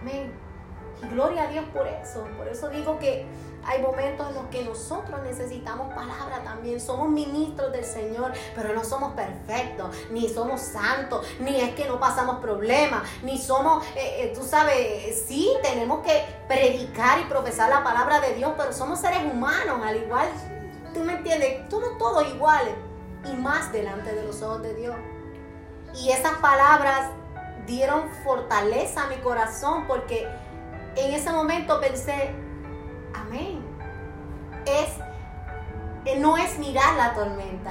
Amén. 0.00 0.32
Y 1.02 1.06
gloria 1.08 1.44
a 1.44 1.46
Dios 1.48 1.64
por 1.72 1.86
eso. 1.86 2.26
Por 2.36 2.48
eso 2.48 2.68
digo 2.68 2.98
que 2.98 3.26
hay 3.66 3.80
momentos 3.82 4.28
en 4.28 4.34
los 4.34 4.46
que 4.46 4.64
nosotros 4.64 5.20
necesitamos 5.22 5.92
palabra 5.94 6.42
también. 6.44 6.80
Somos 6.80 7.08
ministros 7.08 7.72
del 7.72 7.84
Señor, 7.84 8.32
pero 8.54 8.74
no 8.74 8.84
somos 8.84 9.14
perfectos, 9.14 9.94
ni 10.10 10.28
somos 10.28 10.60
santos, 10.60 11.26
ni 11.40 11.60
es 11.60 11.74
que 11.74 11.86
no 11.86 11.98
pasamos 11.98 12.40
problemas, 12.40 13.02
ni 13.22 13.38
somos, 13.38 13.84
eh, 13.96 14.24
eh, 14.24 14.32
tú 14.34 14.42
sabes, 14.42 15.24
sí, 15.26 15.50
tenemos 15.62 16.04
que 16.04 16.24
predicar 16.48 17.20
y 17.20 17.24
profesar 17.24 17.70
la 17.70 17.82
palabra 17.82 18.20
de 18.20 18.34
Dios, 18.34 18.52
pero 18.56 18.72
somos 18.72 19.00
seres 19.00 19.20
humanos, 19.24 19.80
al 19.84 19.96
igual, 19.96 20.28
tú 20.92 21.00
me 21.00 21.14
entiendes, 21.14 21.62
somos 21.70 21.98
todos 21.98 22.26
iguales 22.28 22.74
y 23.24 23.32
más 23.36 23.72
delante 23.72 24.14
de 24.14 24.22
los 24.22 24.42
ojos 24.42 24.62
de 24.62 24.74
Dios. 24.74 24.96
Y 25.94 26.10
esas 26.10 26.34
palabras 26.38 27.10
dieron 27.66 28.08
fortaleza 28.24 29.04
a 29.04 29.06
mi 29.06 29.16
corazón 29.16 29.86
porque 29.86 30.28
en 30.96 31.14
ese 31.14 31.32
momento 31.32 31.80
pensé, 31.80 32.34
amén. 33.14 33.64
Es, 34.66 34.90
eh, 36.04 36.18
no 36.18 36.36
es 36.36 36.58
mirar 36.58 36.94
la 36.96 37.14
tormenta, 37.14 37.70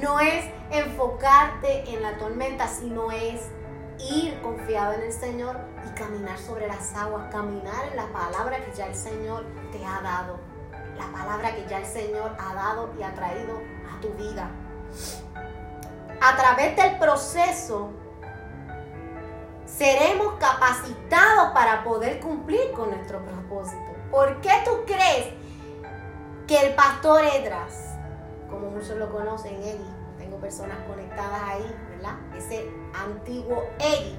no 0.00 0.20
es 0.20 0.44
enfocarte 0.70 1.90
en 1.90 2.02
la 2.02 2.16
tormenta, 2.18 2.68
sino 2.68 3.10
es 3.10 3.50
ir 3.98 4.40
confiado 4.42 4.94
en 4.94 5.02
el 5.02 5.12
Señor 5.12 5.58
y 5.86 5.90
caminar 5.94 6.38
sobre 6.38 6.66
las 6.66 6.94
aguas, 6.94 7.30
caminar 7.30 7.88
en 7.90 7.96
la 7.96 8.06
palabra 8.06 8.64
que 8.64 8.72
ya 8.74 8.86
el 8.86 8.94
Señor 8.94 9.44
te 9.70 9.84
ha 9.84 10.00
dado, 10.00 10.38
la 10.96 11.06
palabra 11.12 11.54
que 11.54 11.66
ya 11.68 11.78
el 11.78 11.86
Señor 11.86 12.36
ha 12.38 12.54
dado 12.54 12.90
y 12.98 13.02
ha 13.02 13.14
traído 13.14 13.60
a 13.90 14.00
tu 14.00 14.10
vida. 14.14 14.50
A 16.20 16.36
través 16.36 16.76
del 16.76 16.98
proceso 16.98 17.90
seremos 19.64 20.34
capacitados 20.38 21.52
para 21.52 21.82
poder 21.82 22.20
cumplir 22.20 22.72
con 22.72 22.90
nuestro 22.90 23.24
propósito. 23.24 23.81
¿Por 24.12 24.42
qué 24.42 24.50
tú 24.66 24.84
crees 24.86 25.28
que 26.46 26.66
el 26.66 26.74
pastor 26.74 27.22
Edras, 27.24 27.96
como 28.50 28.68
muchos 28.68 28.96
lo 28.98 29.10
conocen, 29.10 29.54
Eddie, 29.54 29.80
tengo 30.18 30.36
personas 30.36 30.76
conectadas 30.86 31.40
ahí, 31.42 31.76
¿verdad? 31.88 32.16
Ese 32.36 32.70
antiguo 32.92 33.64
Eddie, 33.78 34.18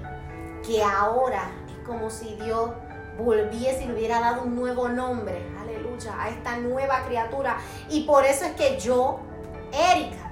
que 0.66 0.84
ahora 0.84 1.52
es 1.68 1.86
como 1.86 2.10
si 2.10 2.34
Dios 2.38 2.72
volviese 3.20 3.84
y 3.84 3.88
le 3.88 3.94
hubiera 3.94 4.20
dado 4.20 4.42
un 4.42 4.56
nuevo 4.56 4.90
nombre, 4.90 5.48
aleluya, 5.62 6.20
a 6.20 6.30
esta 6.30 6.58
nueva 6.58 7.04
criatura. 7.06 7.58
Y 7.88 8.06
por 8.06 8.26
eso 8.26 8.46
es 8.46 8.54
que 8.54 8.80
yo, 8.80 9.20
Erika, 9.72 10.32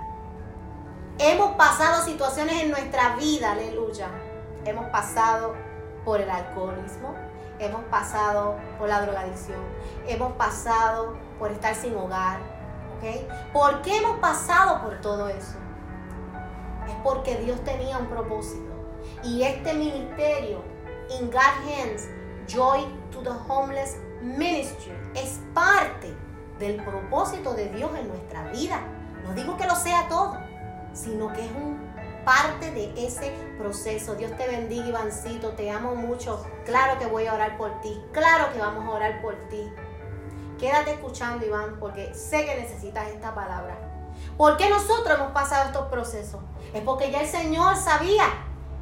hemos 1.20 1.56
pasado 1.56 2.04
situaciones 2.04 2.64
en 2.64 2.72
nuestra 2.72 3.16
vida, 3.16 3.52
aleluya. 3.52 4.08
Hemos 4.66 4.90
pasado 4.90 5.54
por 6.04 6.20
el 6.20 6.32
alcoholismo, 6.32 7.14
hemos 7.66 7.84
pasado 7.86 8.56
por 8.78 8.90
la 8.90 9.02
drogadicción, 9.02 9.60
hemos 10.08 10.34
pasado 10.34 11.16
por 11.38 11.52
estar 11.52 11.76
sin 11.76 11.96
hogar, 11.96 12.40
¿ok? 12.98 13.54
¿Por 13.54 13.82
qué 13.82 13.98
hemos 13.98 14.18
pasado 14.20 14.82
por 14.82 15.00
todo 15.02 15.30
eso? 15.30 15.58
Es 16.88 16.96
porque 17.04 17.38
Dios 17.38 17.64
tenía 17.64 17.98
un 17.98 18.08
propósito. 18.08 18.72
Y 19.24 19.44
este 19.44 19.74
ministerio, 19.74 20.64
In 21.20 21.30
God 21.30 21.40
Hands, 21.68 22.08
Joy 22.48 22.86
to 23.12 23.22
the 23.22 23.32
Homeless 23.48 23.98
Ministry, 24.22 24.94
es 25.16 25.40
parte 25.54 26.16
del 26.60 26.84
propósito 26.84 27.54
de 27.54 27.70
Dios 27.70 27.92
en 27.96 28.08
nuestra 28.08 28.44
vida. 28.52 28.82
No 29.24 29.34
digo 29.34 29.58
que 29.58 29.66
lo 29.66 29.76
sea 29.76 30.08
todo, 30.08 30.38
sino 30.94 31.32
que 31.34 31.46
es 31.46 31.52
un 31.52 31.81
parte 32.24 32.72
de 32.72 32.94
ese 33.06 33.32
proceso. 33.58 34.16
Dios 34.16 34.36
te 34.38 34.48
bendiga, 34.48 34.88
Ivancito. 34.88 35.50
Te 35.50 35.70
amo 35.72 35.96
mucho. 35.96 36.46
Claro 36.66 37.00
que 37.00 37.06
voy 37.06 37.28
a 37.28 37.34
orar 37.34 37.58
por 37.58 37.82
ti. 37.82 38.02
Claro 38.12 38.52
que 38.54 38.60
vamos 38.60 38.86
a 38.86 38.90
orar 38.90 39.22
por 39.22 39.36
ti. 39.50 39.72
Quédate 40.60 40.94
escuchando, 40.94 41.46
Iván, 41.46 41.78
porque 41.80 42.14
sé 42.14 42.46
que 42.46 42.56
necesitas 42.56 43.08
esta 43.08 43.34
palabra. 43.34 43.78
¿Por 44.38 44.58
qué 44.58 44.70
nosotros 44.70 45.18
hemos 45.18 45.32
pasado 45.32 45.66
estos 45.66 45.88
procesos? 45.88 46.42
Es 46.74 46.84
porque 46.84 47.12
ya 47.12 47.22
el 47.22 47.28
Señor 47.28 47.76
sabía 47.76 48.26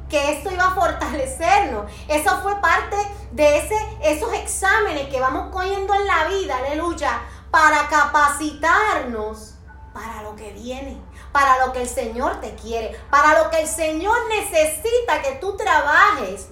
que 0.08 0.32
esto 0.32 0.50
iba 0.50 0.66
a 0.66 0.74
fortalecernos. 0.74 1.90
Eso 2.08 2.42
fue 2.42 2.60
parte 2.60 2.96
de 3.32 3.58
ese, 3.58 3.76
esos 4.02 4.32
exámenes 4.34 5.08
que 5.08 5.20
vamos 5.20 5.50
cogiendo 5.52 5.94
en 5.94 6.06
la 6.06 6.24
vida, 6.26 6.58
aleluya, 6.58 7.22
para 7.50 7.88
capacitarnos 7.88 9.54
para 9.94 10.22
lo 10.22 10.36
que 10.36 10.52
viene 10.52 11.00
para 11.32 11.64
lo 11.64 11.72
que 11.72 11.82
el 11.82 11.88
Señor 11.88 12.40
te 12.40 12.54
quiere, 12.54 12.96
para 13.10 13.42
lo 13.42 13.50
que 13.50 13.60
el 13.60 13.68
Señor 13.68 14.16
necesita 14.28 15.22
que 15.22 15.32
tú 15.40 15.56
trabajes 15.56 16.48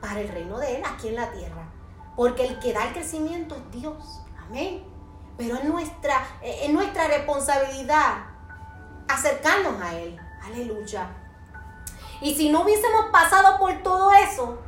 para 0.00 0.20
el 0.20 0.28
reino 0.28 0.58
de 0.58 0.76
Él 0.76 0.82
aquí 0.84 1.08
en 1.08 1.16
la 1.16 1.30
tierra. 1.30 1.70
Porque 2.16 2.46
el 2.46 2.58
que 2.58 2.72
da 2.72 2.84
el 2.84 2.92
crecimiento 2.92 3.54
es 3.56 3.80
Dios. 3.80 4.22
Amén. 4.46 4.84
Pero 5.36 5.56
es 5.56 5.64
nuestra, 5.64 6.26
es 6.42 6.70
nuestra 6.70 7.08
responsabilidad 7.08 8.24
acercarnos 9.08 9.80
a 9.80 9.94
Él. 9.94 10.18
Aleluya. 10.44 11.08
Y 12.20 12.34
si 12.34 12.50
no 12.50 12.62
hubiésemos 12.62 13.06
pasado 13.12 13.58
por 13.58 13.82
todo 13.82 14.10
eso, 14.12 14.58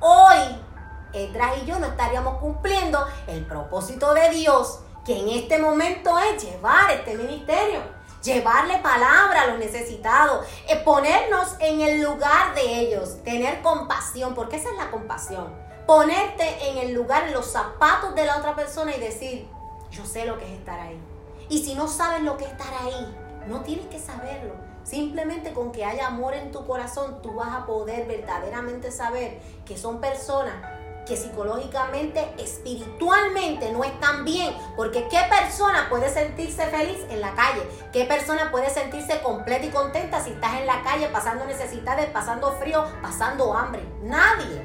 hoy 0.00 0.64
Edras 1.12 1.58
y 1.62 1.66
yo 1.66 1.78
no 1.78 1.86
estaríamos 1.86 2.38
cumpliendo 2.38 3.06
el 3.26 3.46
propósito 3.46 4.12
de 4.12 4.28
Dios, 4.30 4.80
que 5.04 5.18
en 5.18 5.28
este 5.28 5.58
momento 5.58 6.18
es 6.18 6.42
llevar 6.42 6.90
este 6.90 7.14
ministerio 7.14 7.97
llevarle 8.22 8.78
palabra 8.78 9.42
a 9.42 9.46
los 9.48 9.58
necesitados, 9.58 10.46
eh, 10.68 10.76
ponernos 10.84 11.54
en 11.60 11.80
el 11.80 12.02
lugar 12.02 12.54
de 12.54 12.80
ellos, 12.80 13.22
tener 13.24 13.62
compasión, 13.62 14.34
porque 14.34 14.56
esa 14.56 14.70
es 14.70 14.76
la 14.76 14.90
compasión. 14.90 15.54
Ponerte 15.86 16.68
en 16.68 16.78
el 16.78 16.92
lugar, 16.92 17.28
en 17.28 17.32
los 17.32 17.46
zapatos 17.46 18.14
de 18.14 18.26
la 18.26 18.36
otra 18.38 18.54
persona 18.54 18.94
y 18.94 19.00
decir, 19.00 19.48
yo 19.90 20.04
sé 20.04 20.26
lo 20.26 20.38
que 20.38 20.44
es 20.44 20.58
estar 20.58 20.78
ahí. 20.78 21.00
Y 21.48 21.64
si 21.64 21.74
no 21.74 21.88
sabes 21.88 22.22
lo 22.22 22.36
que 22.36 22.44
es 22.44 22.50
estar 22.50 22.72
ahí, 22.82 23.16
no 23.46 23.60
tienes 23.62 23.86
que 23.86 23.98
saberlo. 23.98 24.52
Simplemente 24.84 25.52
con 25.52 25.72
que 25.72 25.84
haya 25.84 26.06
amor 26.06 26.34
en 26.34 26.52
tu 26.52 26.66
corazón, 26.66 27.20
tú 27.22 27.34
vas 27.34 27.54
a 27.54 27.66
poder 27.66 28.06
verdaderamente 28.06 28.90
saber 28.90 29.38
que 29.64 29.76
son 29.76 30.00
personas 30.00 30.77
que 31.08 31.16
psicológicamente, 31.16 32.34
espiritualmente 32.38 33.72
no 33.72 33.82
están 33.82 34.24
bien. 34.24 34.54
Porque 34.76 35.08
¿qué 35.08 35.20
persona 35.28 35.86
puede 35.88 36.10
sentirse 36.10 36.66
feliz 36.66 36.98
en 37.08 37.22
la 37.22 37.34
calle? 37.34 37.66
¿Qué 37.92 38.04
persona 38.04 38.50
puede 38.50 38.68
sentirse 38.68 39.20
completa 39.22 39.64
y 39.64 39.70
contenta 39.70 40.22
si 40.22 40.30
estás 40.30 40.54
en 40.54 40.66
la 40.66 40.82
calle 40.82 41.08
pasando 41.08 41.46
necesidades, 41.46 42.06
pasando 42.10 42.52
frío, 42.52 42.84
pasando 43.00 43.56
hambre? 43.56 43.82
Nadie. 44.02 44.62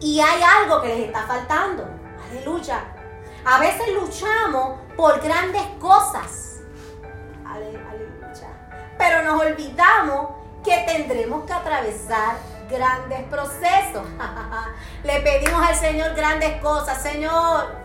Y 0.00 0.20
hay 0.20 0.42
algo 0.42 0.80
que 0.80 0.88
les 0.88 1.06
está 1.06 1.26
faltando. 1.26 1.84
Aleluya. 2.30 2.84
A 3.44 3.58
veces 3.58 3.88
luchamos 3.94 4.78
por 4.96 5.20
grandes 5.20 5.62
cosas. 5.80 6.60
Aleluya. 7.44 8.94
Pero 8.96 9.22
nos 9.22 9.42
olvidamos 9.42 10.28
que 10.64 10.84
tendremos 10.86 11.44
que 11.44 11.52
atravesar 11.52 12.36
grandes 12.68 13.22
procesos. 13.24 14.06
Le 15.04 15.20
pedimos 15.20 15.62
al 15.66 15.74
Señor 15.74 16.14
grandes 16.14 16.60
cosas. 16.60 17.02
Señor, 17.02 17.76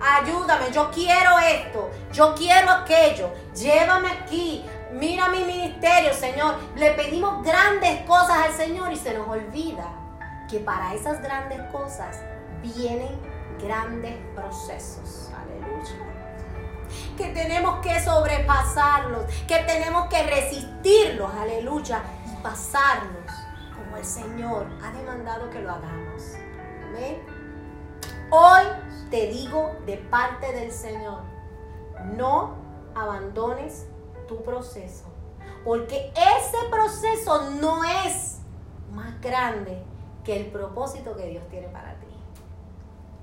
ayúdame, 0.00 0.70
yo 0.72 0.90
quiero 0.90 1.38
esto, 1.38 1.90
yo 2.12 2.34
quiero 2.34 2.70
aquello, 2.70 3.32
llévame 3.54 4.10
aquí. 4.10 4.64
Mira 4.92 5.28
mi 5.28 5.40
ministerio, 5.44 6.14
Señor. 6.14 6.56
Le 6.76 6.92
pedimos 6.92 7.44
grandes 7.44 8.02
cosas 8.02 8.36
al 8.46 8.52
Señor 8.52 8.92
y 8.92 8.96
se 8.96 9.14
nos 9.14 9.28
olvida 9.28 9.90
que 10.48 10.60
para 10.60 10.94
esas 10.94 11.20
grandes 11.20 11.60
cosas 11.72 12.20
vienen 12.62 13.18
grandes 13.60 14.14
procesos. 14.34 15.30
Aleluya 15.36 16.14
que 17.16 17.28
tenemos 17.28 17.80
que 17.80 18.00
sobrepasarlos, 18.00 19.24
que 19.48 19.58
tenemos 19.60 20.08
que 20.08 20.22
resistirlos, 20.22 21.30
aleluya, 21.34 22.02
y 22.26 22.42
pasarlos 22.42 23.23
el 23.96 24.04
Señor 24.04 24.66
ha 24.82 24.92
demandado 24.92 25.50
que 25.50 25.60
lo 25.60 25.70
hagamos. 25.70 26.34
Amén. 26.88 27.22
Hoy 28.30 28.62
te 29.10 29.28
digo 29.28 29.72
de 29.86 29.96
parte 29.96 30.52
del 30.52 30.72
Señor, 30.72 31.22
no 32.16 32.54
abandones 32.94 33.86
tu 34.26 34.42
proceso, 34.42 35.04
porque 35.64 36.12
ese 36.16 36.56
proceso 36.70 37.50
no 37.52 37.84
es 37.84 38.40
más 38.92 39.20
grande 39.20 39.82
que 40.24 40.40
el 40.40 40.46
propósito 40.50 41.16
que 41.16 41.26
Dios 41.26 41.46
tiene 41.48 41.68
para 41.68 41.94
ti. 42.00 42.06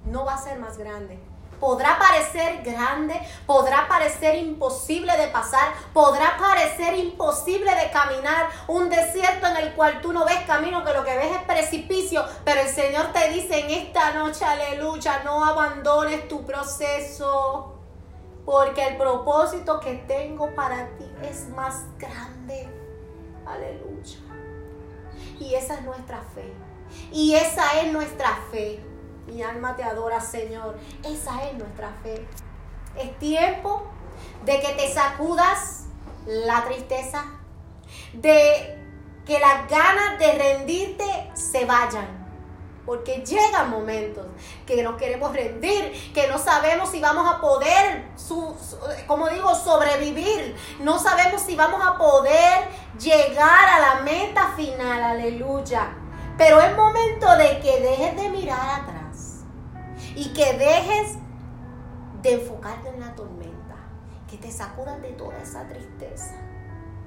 No 0.06 0.26
va 0.26 0.36
a 0.36 0.38
ser 0.38 0.60
más 0.60 0.78
grande, 0.78 1.20
podrá 1.62 1.98
parecer 2.00 2.64
grande, 2.64 3.22
podrá 3.46 3.88
parecer 3.88 4.36
imposible 4.36 5.16
de 5.16 5.28
pasar, 5.28 5.72
podrá 5.94 6.36
parecer 6.38 6.96
imposible 6.98 7.74
de 7.74 7.92
caminar, 7.92 8.50
un 8.68 8.90
desierto 8.90 9.46
en 9.48 9.58
el 9.58 9.74
cual 9.76 10.02
tú 10.02 10.12
no 10.12 10.26
ves 10.26 10.42
camino, 10.48 10.84
que 10.84 10.92
lo 10.92 11.06
que 11.06 11.16
ves 11.16 11.38
es 11.38 11.44
precipicio, 11.44 12.26
pero 12.44 12.62
el 12.62 12.68
Señor 12.68 13.14
te 13.14 13.30
dice 13.30 13.60
en 13.60 13.70
esta 13.70 14.12
noche, 14.14 14.44
aleluya, 14.44 15.22
no 15.24 15.46
abandones 15.46 16.28
tu 16.28 16.44
proceso, 16.46 17.76
porque 18.44 18.88
el 18.88 18.98
propósito 18.98 19.80
que 19.80 19.94
tengo 20.08 20.54
para 20.56 20.90
ti 20.98 21.10
es 21.22 21.48
más 21.50 21.86
grande, 22.00 22.68
aleluya. 23.46 24.18
Y 25.40 25.54
esa 25.54 25.76
es 25.76 25.82
nuestra 25.84 26.22
fe. 26.34 26.52
Y 27.12 27.36
esa 27.36 27.82
es 27.82 27.94
nuestra 27.94 28.38
fe. 28.52 28.91
Mi 29.28 29.42
alma 29.44 29.76
te 29.76 29.84
adora, 29.84 30.20
Señor. 30.20 30.78
Esa 31.04 31.44
es 31.44 31.54
nuestra 31.58 31.94
fe. 32.04 32.26
Es 32.98 33.18
tiempo 33.20 33.84
de 34.46 34.60
que 34.60 34.70
te 34.70 34.92
sacudas 34.94 35.86
la 36.26 36.64
tristeza, 36.66 37.26
de 38.14 38.78
que 39.26 39.40
las 39.40 39.70
ganas 39.70 40.20
de 40.20 40.32
rendirte 40.34 41.32
se 41.34 41.66
vayan. 41.66 42.20
Porque 42.86 43.24
llegan 43.24 43.70
momentos 43.70 44.26
que 44.66 44.82
nos 44.82 44.98
queremos 44.98 45.32
rendir, 45.34 46.12
que 46.14 46.28
no 46.28 46.40
sabemos 46.40 46.90
si 46.90 47.00
vamos 47.00 47.32
a 47.32 47.40
poder, 47.40 48.10
como 49.06 49.30
digo, 49.30 49.54
sobrevivir. 49.54 50.56
No 50.80 50.98
sabemos 50.98 51.42
si 51.42 51.56
vamos 51.56 51.80
a 51.86 51.98
poder 51.98 52.68
llegar 53.00 53.70
a 53.70 53.80
la 53.80 54.02
meta 54.02 54.54
final. 54.56 55.04
Aleluya. 55.04 55.96
Pero 56.38 56.60
es 56.60 56.76
momento 56.76 57.38
de 57.38 57.60
que 57.60 57.80
dejes 57.82 58.16
de 58.16 58.30
mirar 58.30 58.82
atrás 58.82 59.01
y 60.22 60.26
que 60.34 60.54
dejes 60.54 61.18
de 62.22 62.34
enfocarte 62.34 62.90
en 62.90 63.00
la 63.00 63.16
tormenta, 63.16 63.76
que 64.30 64.38
te 64.38 64.52
sacudas 64.52 65.02
de 65.02 65.14
toda 65.14 65.36
esa 65.40 65.68
tristeza 65.68 66.36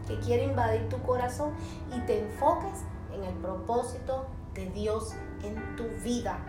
que 0.08 0.18
quiere 0.18 0.46
invadir 0.46 0.88
tu 0.88 1.00
corazón 1.00 1.52
y 1.96 2.00
te 2.06 2.24
enfoques 2.24 2.82
en 3.14 3.22
el 3.22 3.34
propósito 3.34 4.26
de 4.54 4.68
Dios 4.70 5.14
en 5.44 5.76
tu 5.76 5.84
vida. 6.02 6.40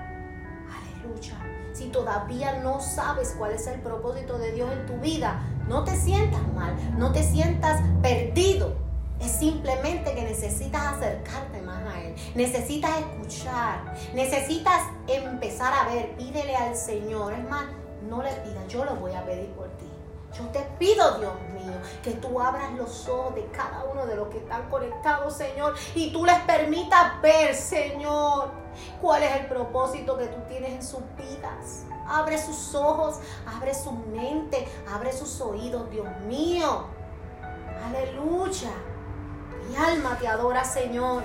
Aleluya. 0.67 1.36
Si 1.71 1.89
todavía 1.89 2.63
no 2.63 2.82
sabes 2.82 3.36
cuál 3.38 3.51
es 3.51 3.67
el 3.67 3.80
propósito 3.82 4.39
de 4.39 4.51
Dios 4.54 4.71
en 4.71 4.88
tu 4.88 4.97
vida, 4.97 5.43
no 5.69 5.84
te 5.84 5.95
sientas 5.95 6.51
mal, 6.56 6.75
no 6.97 7.12
te 7.12 7.21
sientas 7.21 7.80
perdido. 8.01 8.73
Es 9.21 9.34
simplemente 9.34 10.15
que 10.15 10.23
necesitas 10.23 10.95
acercarte. 10.95 11.62
Necesitas 12.36 12.99
escuchar. 12.99 13.95
Necesitas 14.13 14.82
empezar 15.08 15.73
a 15.73 15.93
ver. 15.93 16.15
Pídele 16.15 16.56
al 16.56 16.75
Señor. 16.75 17.34
Es 17.34 17.49
más, 17.49 17.65
no 18.10 18.21
le 18.21 18.32
pidas. 18.32 18.67
Yo 18.67 18.86
lo 18.86 18.95
voy 18.95 19.13
a 19.13 19.25
pedir 19.25 19.49
por 19.51 19.67
ti. 19.78 19.86
Yo 20.38 20.43
te 20.49 20.60
pido, 20.78 21.17
Dios 21.17 21.34
mío, 21.54 21.73
que 22.04 22.12
tú 22.12 22.41
abras 22.41 22.73
los 22.73 23.08
ojos 23.08 23.36
de 23.36 23.45
cada 23.51 23.86
uno 23.86 24.06
de 24.06 24.17
los 24.17 24.28
que 24.28 24.39
están 24.39 24.69
conectados, 24.69 25.34
Señor, 25.34 25.75
y 25.93 26.12
tú 26.12 26.25
les 26.25 26.38
permitas 26.39 27.21
ver, 27.21 27.56
Señor, 27.56 28.51
cuál 29.01 29.23
es 29.23 29.32
el 29.39 29.45
propósito 29.45 30.17
que 30.17 30.25
tú 30.25 30.41
tienes 30.49 30.71
en 30.71 30.84
sus 30.84 30.99
vidas. 31.15 31.86
Abre 32.06 32.38
sus 32.38 32.75
ojos, 32.75 33.15
abre 33.47 33.73
su 33.73 33.93
mente, 33.93 34.67
abre 34.93 35.13
sus 35.13 35.39
oídos, 35.39 35.89
Dios 35.89 36.08
mío. 36.28 36.84
Aleluya. 37.88 38.71
Mi 39.69 39.75
alma 39.78 40.17
te 40.19 40.28
adora, 40.28 40.65
Señor. 40.65 41.23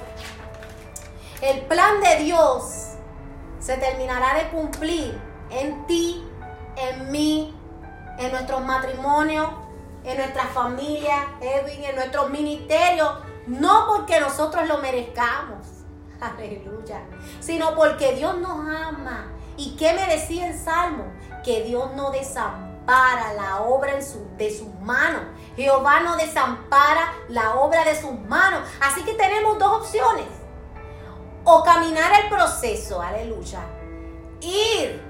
El 1.43 1.63
plan 1.63 2.03
de 2.03 2.25
Dios 2.25 2.97
se 3.61 3.79
terminará 3.79 4.35
de 4.35 4.51
cumplir 4.51 5.19
en 5.49 5.87
ti, 5.87 6.23
en 6.77 7.11
mí, 7.11 7.59
en 8.19 8.31
nuestros 8.31 8.63
matrimonios, 8.63 9.49
en 10.05 10.19
nuestra 10.19 10.45
familia, 10.49 11.29
Edwin, 11.41 11.85
en 11.85 11.97
nuestros 11.97 12.29
ministerios, 12.29 13.11
no 13.47 13.87
porque 13.89 14.21
nosotros 14.21 14.69
lo 14.69 14.79
merezcamos, 14.79 15.67
aleluya, 16.21 17.01
sino 17.41 17.75
porque 17.75 18.13
Dios 18.17 18.37
nos 18.37 18.69
ama. 18.69 19.33
¿Y 19.57 19.77
qué 19.77 19.95
me 19.95 20.07
decía 20.09 20.47
el 20.47 20.59
Salmo? 20.59 21.05
Que 21.43 21.63
Dios 21.63 21.91
no 21.95 22.11
desampara 22.11 23.33
la 23.33 23.63
obra 23.63 23.95
de 23.95 24.51
sus 24.51 24.75
manos. 24.83 25.23
Jehová 25.57 26.01
no 26.01 26.17
desampara 26.17 27.15
la 27.29 27.55
obra 27.55 27.85
de 27.85 27.99
sus 27.99 28.19
manos. 28.21 28.61
Así 28.81 29.03
que 29.05 29.15
tenemos 29.15 29.59
dos 29.59 29.83
opciones. 29.83 30.40
O 31.45 31.63
caminar 31.63 32.13
el 32.23 32.29
proceso, 32.29 33.01
aleluya. 33.01 33.61
Ir 34.41 35.03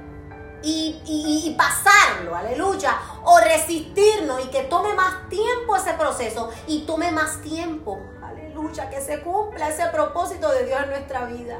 y, 0.63 1.55
pasarlo, 1.57 2.37
aleluya. 2.37 2.97
O 3.25 3.39
resistirnos 3.41 4.45
y 4.45 4.49
que 4.49 4.63
tome 4.65 4.95
más 4.95 5.29
tiempo 5.29 5.77
ese 5.77 5.95
proceso 5.95 6.51
y 6.67 6.87
tome 6.87 7.11
más 7.11 7.41
tiempo, 7.43 7.99
aleluya, 8.23 8.89
que 8.91 9.01
se 9.01 9.21
cumpla 9.23 9.69
ese 9.69 9.87
propósito 9.87 10.51
de 10.51 10.67
Dios 10.67 10.83
en 10.83 10.91
nuestra 10.91 11.25
vida. 11.25 11.59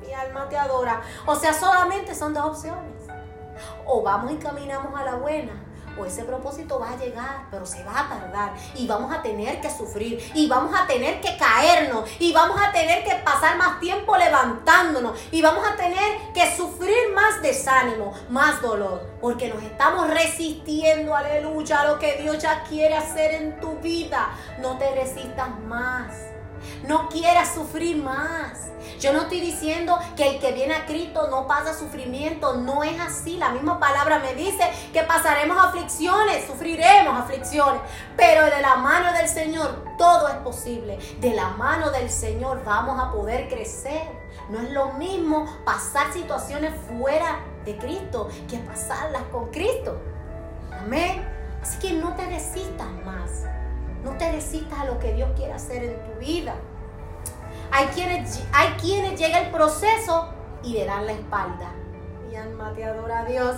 Mi 0.00 0.12
alma 0.14 0.48
te 0.48 0.56
adora. 0.56 1.02
O 1.26 1.34
sea, 1.34 1.52
solamente 1.52 2.14
son 2.14 2.32
dos 2.32 2.44
opciones. 2.44 3.04
O 3.86 4.02
vamos 4.02 4.32
y 4.32 4.36
caminamos 4.36 4.98
a 4.98 5.04
la 5.04 5.16
buena 5.16 5.67
ese 6.04 6.24
propósito 6.24 6.78
va 6.78 6.90
a 6.90 6.96
llegar, 6.96 7.46
pero 7.50 7.66
se 7.66 7.82
va 7.84 8.00
a 8.00 8.08
tardar 8.08 8.52
y 8.74 8.86
vamos 8.86 9.12
a 9.12 9.22
tener 9.22 9.60
que 9.60 9.70
sufrir 9.70 10.18
y 10.34 10.48
vamos 10.48 10.74
a 10.78 10.86
tener 10.86 11.20
que 11.20 11.36
caernos 11.36 12.08
y 12.18 12.32
vamos 12.32 12.60
a 12.60 12.72
tener 12.72 13.04
que 13.04 13.14
pasar 13.16 13.56
más 13.56 13.80
tiempo 13.80 14.16
levantándonos 14.16 15.18
y 15.30 15.42
vamos 15.42 15.66
a 15.66 15.76
tener 15.76 16.32
que 16.34 16.54
sufrir 16.56 17.12
más 17.14 17.42
desánimo, 17.42 18.12
más 18.28 18.60
dolor, 18.62 19.06
porque 19.20 19.48
nos 19.48 19.62
estamos 19.62 20.08
resistiendo, 20.08 21.14
aleluya, 21.14 21.80
a 21.80 21.86
lo 21.86 21.98
que 21.98 22.16
Dios 22.16 22.38
ya 22.38 22.62
quiere 22.64 22.94
hacer 22.94 23.34
en 23.34 23.60
tu 23.60 23.78
vida. 23.78 24.28
No 24.60 24.78
te 24.78 24.94
resistas 24.94 25.58
más. 25.60 26.27
No 26.86 27.08
quieras 27.08 27.54
sufrir 27.54 27.96
más. 27.96 28.68
Yo 29.00 29.12
no 29.12 29.22
estoy 29.22 29.40
diciendo 29.40 29.98
que 30.16 30.28
el 30.28 30.40
que 30.40 30.52
viene 30.52 30.74
a 30.74 30.86
Cristo 30.86 31.28
no 31.30 31.46
pasa 31.46 31.72
sufrimiento. 31.72 32.54
No 32.54 32.82
es 32.82 32.98
así. 33.00 33.36
La 33.36 33.50
misma 33.50 33.78
palabra 33.78 34.18
me 34.18 34.34
dice 34.34 34.62
que 34.92 35.02
pasaremos 35.02 35.56
aflicciones, 35.58 36.46
sufriremos 36.46 37.18
aflicciones. 37.18 37.80
Pero 38.16 38.44
de 38.44 38.60
la 38.60 38.76
mano 38.76 39.12
del 39.12 39.28
Señor 39.28 39.84
todo 39.98 40.28
es 40.28 40.36
posible. 40.36 40.98
De 41.20 41.34
la 41.34 41.50
mano 41.50 41.90
del 41.90 42.10
Señor 42.10 42.62
vamos 42.64 43.00
a 43.00 43.12
poder 43.12 43.48
crecer. 43.48 44.02
No 44.48 44.60
es 44.60 44.70
lo 44.70 44.92
mismo 44.94 45.46
pasar 45.64 46.12
situaciones 46.12 46.72
fuera 46.88 47.40
de 47.64 47.76
Cristo 47.76 48.28
que 48.48 48.58
pasarlas 48.58 49.22
con 49.30 49.50
Cristo. 49.50 50.00
Amén. 50.72 51.24
Así 51.62 51.78
que 51.78 51.92
no 51.92 52.14
te 52.14 52.24
resistas 52.26 52.88
más. 53.04 53.57
No 54.08 54.16
te 54.16 54.38
a 54.74 54.84
lo 54.86 54.98
que 54.98 55.12
Dios 55.12 55.28
quiere 55.36 55.52
hacer 55.52 55.84
en 55.84 56.02
tu 56.02 56.18
vida. 56.18 56.54
Hay 57.70 57.86
quienes, 57.88 58.42
hay 58.52 58.68
quienes 58.80 59.20
llega 59.20 59.40
el 59.40 59.50
proceso 59.50 60.30
y 60.62 60.72
le 60.72 60.86
dan 60.86 61.06
la 61.06 61.12
espalda. 61.12 61.72
Mi 62.26 62.34
alma 62.34 62.72
te 62.74 62.84
adora 62.84 63.20
a 63.20 63.24
Dios. 63.26 63.56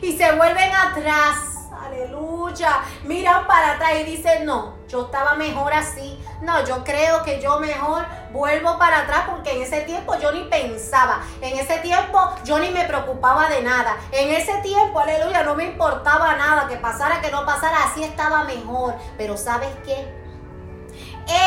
Y 0.00 0.16
se 0.16 0.30
vuelven 0.36 0.70
atrás. 0.72 1.59
Aleluya. 1.80 2.82
Miran 3.04 3.46
para 3.46 3.72
atrás 3.72 3.92
y 4.00 4.04
dicen, 4.04 4.44
no, 4.44 4.74
yo 4.86 5.06
estaba 5.06 5.34
mejor 5.34 5.72
así. 5.72 6.22
No, 6.42 6.64
yo 6.64 6.84
creo 6.84 7.22
que 7.22 7.40
yo 7.40 7.58
mejor 7.58 8.04
vuelvo 8.32 8.78
para 8.78 9.00
atrás 9.00 9.24
porque 9.30 9.52
en 9.52 9.62
ese 9.62 9.82
tiempo 9.82 10.14
yo 10.18 10.30
ni 10.32 10.44
pensaba. 10.44 11.20
En 11.40 11.58
ese 11.58 11.78
tiempo 11.78 12.18
yo 12.44 12.58
ni 12.58 12.70
me 12.70 12.84
preocupaba 12.84 13.48
de 13.48 13.62
nada. 13.62 13.96
En 14.12 14.30
ese 14.30 14.58
tiempo, 14.58 15.00
aleluya, 15.00 15.42
no 15.42 15.54
me 15.54 15.64
importaba 15.64 16.36
nada. 16.36 16.68
Que 16.68 16.76
pasara, 16.76 17.20
que 17.22 17.30
no 17.30 17.46
pasara, 17.46 17.84
así 17.84 18.04
estaba 18.04 18.44
mejor. 18.44 18.94
Pero 19.16 19.36
¿sabes 19.36 19.70
qué? 19.84 20.20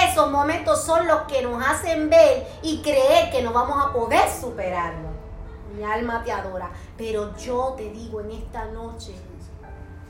Esos 0.07 0.31
momentos 0.31 0.83
son 0.83 1.07
los 1.07 1.23
que 1.23 1.41
nos 1.41 1.63
hacen 1.63 2.09
ver 2.09 2.47
y 2.61 2.81
creer 2.81 3.29
que 3.31 3.41
no 3.43 3.51
vamos 3.51 3.85
a 3.85 3.93
poder 3.93 4.29
superarlo. 4.29 5.09
Mi 5.75 5.83
alma 5.83 6.23
te 6.23 6.31
adora. 6.31 6.71
Pero 6.97 7.35
yo 7.37 7.73
te 7.77 7.89
digo 7.89 8.21
en 8.21 8.31
esta 8.31 8.65
noche 8.65 9.13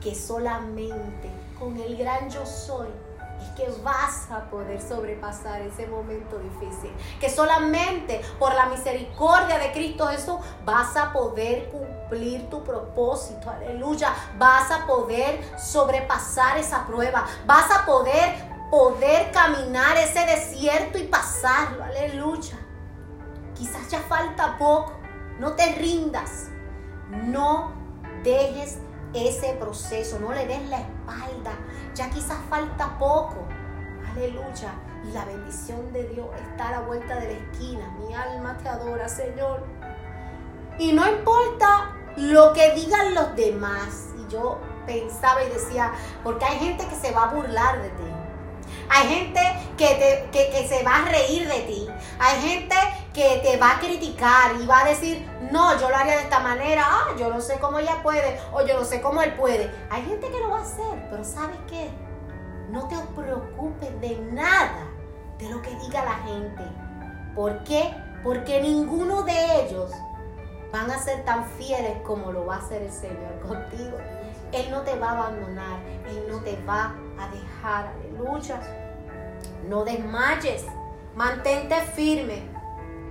que 0.04 0.14
solamente 0.14 1.30
con 1.58 1.78
el 1.78 1.96
gran 1.96 2.28
yo 2.28 2.44
soy 2.44 2.88
es 3.40 3.48
que 3.56 3.82
vas 3.82 4.30
a 4.30 4.50
poder 4.50 4.80
sobrepasar 4.80 5.62
ese 5.62 5.86
momento 5.86 6.38
difícil. 6.38 6.92
Que 7.18 7.30
solamente 7.30 8.20
por 8.38 8.54
la 8.54 8.66
misericordia 8.66 9.58
de 9.58 9.72
Cristo 9.72 10.06
Jesús 10.08 10.36
vas 10.64 10.94
a 10.96 11.12
poder 11.12 11.70
cumplir 11.70 12.48
tu 12.50 12.62
propósito. 12.62 13.50
Aleluya. 13.50 14.14
Vas 14.38 14.70
a 14.70 14.86
poder 14.86 15.42
sobrepasar 15.58 16.58
esa 16.58 16.86
prueba. 16.86 17.24
Vas 17.46 17.70
a 17.70 17.86
poder 17.86 18.34
poder 18.70 19.32
caminar 19.32 19.96
ese 19.96 20.26
desierto 20.26 20.98
y 20.98 21.04
pasarlo. 21.04 21.82
Aleluya. 21.82 22.58
Quizás 23.56 23.88
ya 23.90 24.00
falta 24.00 24.58
poco. 24.58 24.92
No 25.38 25.54
te 25.54 25.72
rindas. 25.72 26.48
No 27.10 27.72
dejes 28.22 28.78
ese 29.14 29.54
proceso. 29.54 30.18
No 30.18 30.32
le 30.32 30.46
des 30.46 30.68
la 30.68 30.80
espalda. 30.80 31.52
Ya 31.94 32.10
quizás 32.10 32.38
falta 32.48 32.98
poco. 32.98 33.46
Aleluya. 34.12 34.74
Y 35.08 35.12
la 35.12 35.24
bendición 35.24 35.92
de 35.92 36.04
Dios 36.08 36.26
está 36.50 36.68
a 36.68 36.72
la 36.72 36.80
vuelta 36.80 37.16
de 37.16 37.32
la 37.32 37.38
esquina. 37.38 37.88
Mi 37.98 38.14
alma 38.14 38.56
te 38.62 38.68
adora, 38.68 39.08
Señor. 39.08 39.64
Y 40.78 40.92
no 40.92 41.08
importa 41.08 41.96
lo 42.16 42.52
que 42.52 42.72
digan 42.72 43.14
los 43.14 43.34
demás. 43.36 44.08
Y 44.18 44.32
yo 44.32 44.58
pensaba 44.86 45.42
y 45.44 45.50
decía, 45.50 45.92
porque 46.22 46.44
hay 46.44 46.58
gente 46.58 46.86
que 46.86 46.96
se 46.96 47.12
va 47.12 47.24
a 47.24 47.34
burlar 47.34 47.82
de 47.82 47.88
ti. 47.90 48.14
Hay 48.88 49.08
gente 49.08 49.40
que, 49.76 50.28
te, 50.32 50.68
se 50.68 50.82
va 50.82 50.96
a 50.96 51.04
reír 51.06 51.48
de 51.48 51.60
ti. 51.60 51.86
Hay 52.18 52.40
gente 52.40 52.76
que 53.12 53.40
te 53.42 53.56
va 53.56 53.72
a 53.72 53.80
criticar 53.80 54.52
y 54.60 54.66
va 54.66 54.80
a 54.80 54.84
decir, 54.88 55.28
no, 55.50 55.78
yo 55.78 55.88
lo 55.88 55.96
haría 55.96 56.16
de 56.16 56.22
esta 56.22 56.40
manera, 56.40 56.84
ah, 56.86 57.14
yo 57.18 57.28
no 57.28 57.40
sé 57.40 57.58
cómo 57.58 57.78
ella 57.78 58.02
puede 58.02 58.40
o 58.52 58.64
yo 58.64 58.78
no 58.78 58.84
sé 58.84 59.00
cómo 59.00 59.22
él 59.22 59.34
puede. 59.34 59.70
Hay 59.90 60.02
gente 60.02 60.30
que 60.30 60.38
lo 60.38 60.50
va 60.50 60.58
a 60.58 60.62
hacer, 60.62 61.08
pero 61.10 61.24
¿sabes 61.24 61.58
qué? 61.68 61.90
No 62.70 62.86
te 62.88 62.96
preocupes 63.14 64.00
de 64.00 64.18
nada 64.32 64.86
de 65.38 65.48
lo 65.48 65.60
que 65.62 65.70
diga 65.76 66.04
la 66.04 66.14
gente. 66.26 66.62
¿Por 67.34 67.62
qué? 67.64 67.94
Porque 68.22 68.60
ninguno 68.60 69.22
de 69.22 69.62
ellos 69.62 69.90
van 70.72 70.90
a 70.90 70.98
ser 70.98 71.24
tan 71.24 71.44
fieles 71.44 72.00
como 72.02 72.32
lo 72.32 72.46
va 72.46 72.56
a 72.56 72.58
hacer 72.58 72.82
el 72.82 72.92
Señor 72.92 73.40
contigo. 73.40 73.96
Él 74.52 74.70
no 74.70 74.82
te 74.82 74.98
va 74.98 75.10
a 75.10 75.12
abandonar, 75.12 75.80
Él 76.08 76.26
no 76.28 76.38
te 76.40 76.56
va 76.64 76.94
a 77.18 77.28
dejar. 77.28 77.92
Aleluya. 77.98 78.60
No 79.68 79.84
desmayes, 79.84 80.64
mantente 81.14 81.74
firme 81.94 82.53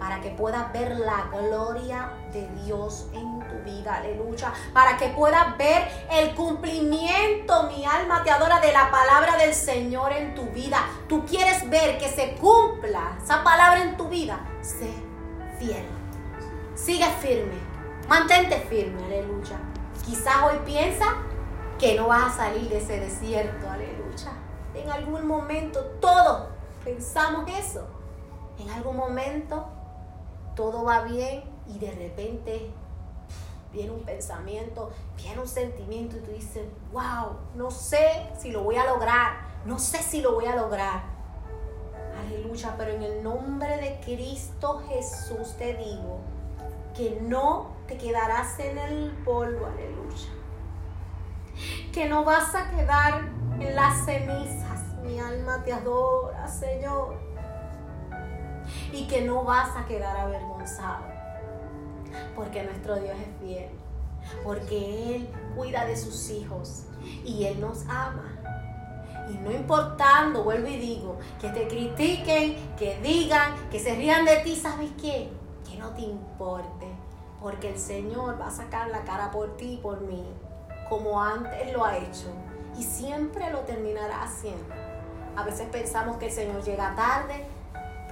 para 0.04 0.20
que 0.20 0.32
puedas 0.32 0.74
ver 0.74 0.98
la 0.98 1.30
gloria 1.32 2.12
de 2.34 2.46
Dios 2.66 3.08
en 3.13 3.39
tu 3.39 3.56
vida, 3.63 3.96
aleluya, 3.96 4.52
para 4.74 4.98
que 4.98 5.08
puedas 5.08 5.58
ver 5.58 5.88
el 6.12 6.36
cumplimiento, 6.36 7.70
mi 7.70 7.86
alma 7.86 8.22
te 8.22 8.30
adora, 8.30 8.60
de 8.60 8.74
la 8.74 8.92
palabra 8.92 9.38
del 9.38 9.54
Señor 9.54 10.12
en 10.12 10.36
tu 10.36 10.44
vida. 10.48 10.86
Tú 11.08 11.26
quieres 11.26 11.70
ver 11.70 11.98
que 12.00 12.10
se 12.10 12.36
cumpla 12.36 13.18
esa 13.24 13.46
palabra 13.46 13.82
en 13.82 13.96
tu 13.96 14.10
vida, 14.10 14.46
sé 14.60 14.92
fiel, 15.58 15.86
sigue 16.76 17.08
firme, 17.22 17.56
mantente 18.10 18.58
firme, 18.58 19.06
aleluya. 19.06 19.56
Quizás 20.06 20.36
hoy 20.44 20.60
piensa 20.66 21.06
que 21.80 21.96
no 21.96 22.10
vas 22.10 22.34
a 22.34 22.38
salir 22.48 22.68
de 22.68 22.80
ese 22.80 23.00
desierto, 23.00 23.70
aleluya. 23.70 24.34
En 24.76 24.89
algún 24.92 25.26
momento 25.26 25.80
todos 26.02 26.50
pensamos 26.84 27.50
eso. 27.58 27.88
En 28.60 28.70
algún 28.70 28.98
momento 28.98 29.66
todo 30.56 30.84
va 30.84 31.02
bien 31.02 31.44
y 31.68 31.80
de 31.80 31.92
repente 31.92 32.72
viene 33.72 33.92
un 33.92 34.04
pensamiento, 34.04 34.92
viene 35.18 35.42
un 35.42 35.48
sentimiento 35.48 36.18
y 36.18 36.20
tú 36.20 36.32
dices, 36.32 36.63
wow, 36.92 37.38
no 37.56 37.72
sé 37.72 38.30
si 38.39 38.52
lo 38.52 38.63
voy 38.63 38.76
a 38.76 38.86
lograr, 38.86 39.34
no 39.66 39.80
sé 39.80 39.98
si 39.98 40.22
lo 40.22 40.34
voy 40.34 40.46
a 40.46 40.56
lograr. 40.56 41.02
Aleluya, 42.26 42.76
pero 42.78 42.92
en 42.92 43.02
el 43.02 43.24
nombre 43.24 43.78
de 43.78 44.00
Cristo 44.04 44.84
Jesús 44.88 45.56
te 45.58 45.74
digo 45.74 46.20
que 46.96 47.20
no 47.22 47.72
te 47.88 47.98
quedarás 47.98 48.60
en 48.60 48.78
el 48.78 49.12
polvo, 49.26 49.66
aleluya. 49.66 50.30
Que 51.92 52.08
no 52.08 52.24
vas 52.24 52.54
a 52.54 52.70
quedar 52.70 53.22
en 53.60 53.76
las 53.76 54.06
cenizas, 54.06 54.82
mi 55.04 55.20
alma 55.20 55.63
te 55.63 55.74
adora, 55.74 56.48
Señor 56.48 57.34
y 58.91 59.08
que 59.08 59.21
no 59.21 59.43
vas 59.43 59.76
a 59.76 59.86
quedar 59.86 60.15
avergonzado. 60.17 61.06
Porque 62.36 62.63
nuestro 62.63 62.95
Dios 62.95 63.15
es 63.17 63.45
fiel. 63.45 63.69
Porque 64.43 65.15
Él 65.15 65.30
cuida 65.56 65.86
de 65.86 65.97
sus 65.97 66.30
hijos 66.30 66.86
y 67.26 67.45
Él 67.45 67.60
nos 67.60 67.84
ama. 67.88 68.39
Y 69.30 69.38
no 69.38 69.52
importando, 69.52 70.43
vuelvo 70.43 70.67
y 70.67 70.78
digo, 70.78 71.17
que 71.39 71.49
te 71.49 71.67
critiquen, 71.67 72.56
que 72.78 72.99
digan, 73.02 73.54
que 73.69 73.80
se 73.80 73.95
rían 73.95 74.26
de 74.26 74.38
ti, 74.38 74.56
¿sabes 74.56 74.91
qué? 75.02 75.30
Que 75.69 75.78
no 75.78 75.89
te 75.91 76.02
importe. 76.02 76.88
Porque 77.41 77.69
el 77.69 77.78
Señor 77.78 78.39
va 78.39 78.47
a 78.47 78.52
sacar 78.52 78.89
la 78.89 79.04
cara 79.04 79.32
por 79.32 79.56
ti 79.58 79.73
y 79.73 79.78
por 79.78 80.02
mí, 80.02 80.23
como 80.89 81.21
antes 81.21 81.73
lo 81.73 81.86
ha 81.86 81.97
hecho. 81.97 82.28
Y 82.78 82.84
siempre 82.84 83.49
lo 83.52 83.60
terminará 83.60 84.23
haciendo. 84.23 84.73
A 85.36 85.43
veces 85.43 85.67
pensamos 85.71 86.17
que 86.17 86.28
el 86.28 86.32
Señor 86.32 86.63
llega 86.63 86.95
tarde, 86.95 87.45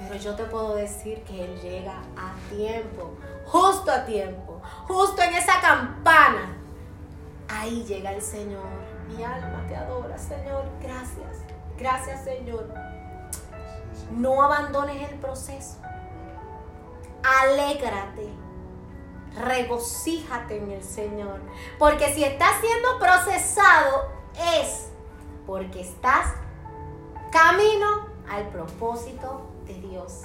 pero 0.08 0.20
yo 0.20 0.36
te 0.36 0.44
puedo 0.46 0.76
decir 0.76 1.24
que 1.24 1.44
Él 1.44 1.60
llega 1.62 2.02
a 2.18 2.34
tiempo, 2.50 3.12
justo 3.46 3.92
a 3.92 4.06
tiempo, 4.06 4.62
justo 4.88 5.22
en 5.22 5.36
esa 5.36 5.60
campana. 5.62 6.58
Ahí 7.48 7.84
llega 7.84 8.14
el 8.14 8.22
Señor. 8.22 8.66
Mi 9.08 9.24
alma 9.24 9.64
te 9.68 9.76
adora, 9.76 10.18
Señor. 10.18 10.64
Gracias. 10.82 11.44
Gracias, 11.78 12.24
Señor. 12.24 12.68
No 14.12 14.42
abandones 14.42 15.10
el 15.10 15.20
proceso. 15.20 15.78
Alégrate. 17.24 18.30
Regocíjate 19.36 20.58
en 20.58 20.72
el 20.72 20.84
Señor. 20.84 21.40
Porque 21.78 22.14
si 22.14 22.24
estás 22.24 22.60
siendo 22.62 23.00
procesado 23.00 24.10
es 24.58 24.90
porque 25.46 25.82
estás 25.82 26.34
camino 27.32 28.08
al 28.30 28.48
propósito 28.50 29.42
Dios. 29.66 30.22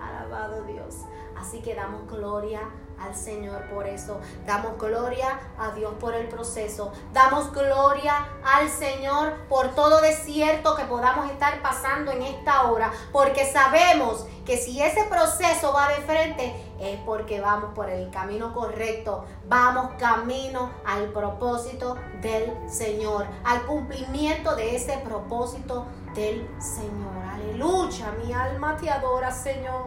Alabado 0.00 0.62
Dios. 0.64 0.96
Así 1.36 1.60
que 1.60 1.74
damos 1.74 2.08
gloria 2.08 2.60
al 3.00 3.14
Señor 3.14 3.62
por 3.68 3.86
eso. 3.86 4.20
Damos 4.44 4.76
gloria 4.78 5.38
a 5.58 5.70
Dios 5.70 5.92
por 6.00 6.14
el 6.14 6.28
proceso. 6.28 6.92
Damos 7.12 7.52
gloria 7.52 8.26
al 8.44 8.68
Señor 8.68 9.34
por 9.48 9.74
todo 9.74 10.00
desierto 10.00 10.74
que 10.74 10.84
podamos 10.84 11.30
estar 11.30 11.62
pasando 11.62 12.10
en 12.10 12.22
esta 12.22 12.70
hora. 12.70 12.92
Porque 13.12 13.44
sabemos 13.50 14.26
que 14.44 14.56
si 14.56 14.82
ese 14.82 15.04
proceso 15.04 15.72
va 15.72 15.88
de 15.88 16.02
frente 16.02 16.54
es 16.80 16.98
porque 17.00 17.40
vamos 17.40 17.72
por 17.74 17.88
el 17.88 18.10
camino 18.10 18.52
correcto. 18.54 19.24
Vamos 19.46 19.92
camino 19.98 20.70
al 20.84 21.12
propósito 21.12 21.96
del 22.20 22.52
Señor. 22.68 23.26
Al 23.44 23.62
cumplimiento 23.66 24.56
de 24.56 24.74
ese 24.76 24.98
propósito 24.98 25.86
del 26.14 26.48
Señor. 26.60 27.27
Aleluya, 27.58 28.12
mi 28.24 28.32
alma 28.32 28.76
te 28.76 28.88
adora, 28.88 29.32
Señor. 29.32 29.86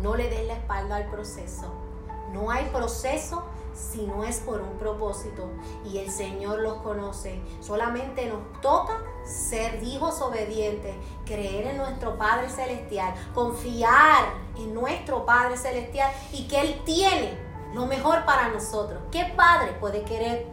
No 0.00 0.16
le 0.16 0.30
des 0.30 0.46
la 0.46 0.54
espalda 0.54 0.96
al 0.96 1.10
proceso. 1.10 1.70
No 2.32 2.50
hay 2.50 2.64
proceso 2.72 3.42
si 3.74 4.06
no 4.06 4.24
es 4.24 4.38
por 4.38 4.62
un 4.62 4.78
propósito 4.78 5.50
y 5.84 5.98
el 5.98 6.10
Señor 6.10 6.60
los 6.60 6.78
conoce. 6.78 7.42
Solamente 7.60 8.26
nos 8.26 8.58
toca 8.62 9.02
ser 9.22 9.82
hijos 9.82 10.22
obedientes, 10.22 10.94
creer 11.26 11.66
en 11.66 11.76
nuestro 11.76 12.16
Padre 12.16 12.48
Celestial, 12.48 13.12
confiar 13.34 14.24
en 14.56 14.72
nuestro 14.72 15.26
Padre 15.26 15.58
Celestial 15.58 16.10
y 16.32 16.48
que 16.48 16.58
Él 16.58 16.80
tiene 16.86 17.36
lo 17.74 17.84
mejor 17.84 18.24
para 18.24 18.48
nosotros. 18.48 18.98
¿Qué 19.12 19.30
padre 19.36 19.74
puede 19.74 20.04
querer 20.04 20.46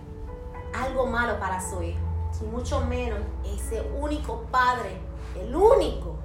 algo 0.73 1.05
malo 1.05 1.39
para 1.39 1.61
su 1.61 1.81
hijo? 1.81 2.06
Y 2.41 2.45
mucho 2.45 2.81
menos 2.81 3.19
ese 3.45 3.81
único 3.99 4.43
Padre, 4.51 4.97
el 5.35 5.55
único, 5.55 6.15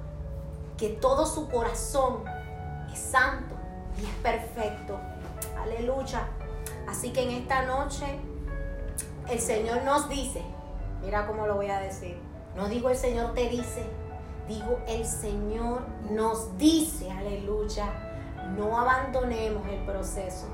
que 0.77 0.89
todo 0.89 1.25
su 1.25 1.49
corazón 1.49 2.23
es 2.91 2.99
santo 2.99 3.55
y 4.01 4.05
es 4.05 4.15
perfecto. 4.21 4.99
Aleluya. 5.61 6.27
Así 6.87 7.11
que 7.11 7.23
en 7.23 7.31
esta 7.31 7.65
noche 7.65 8.19
el 9.29 9.39
Señor 9.39 9.83
nos 9.83 10.09
dice, 10.09 10.43
mira 11.01 11.25
cómo 11.25 11.47
lo 11.47 11.55
voy 11.55 11.69
a 11.69 11.79
decir, 11.79 12.17
no 12.55 12.67
digo 12.67 12.89
el 12.89 12.97
Señor 12.97 13.33
te 13.33 13.49
dice, 13.49 13.83
digo 14.47 14.79
el 14.87 15.05
Señor 15.05 15.81
nos 16.11 16.57
dice, 16.57 17.09
aleluya, 17.11 17.87
no 18.57 18.77
abandonemos 18.77 19.65
el 19.67 19.85
proceso. 19.85 20.47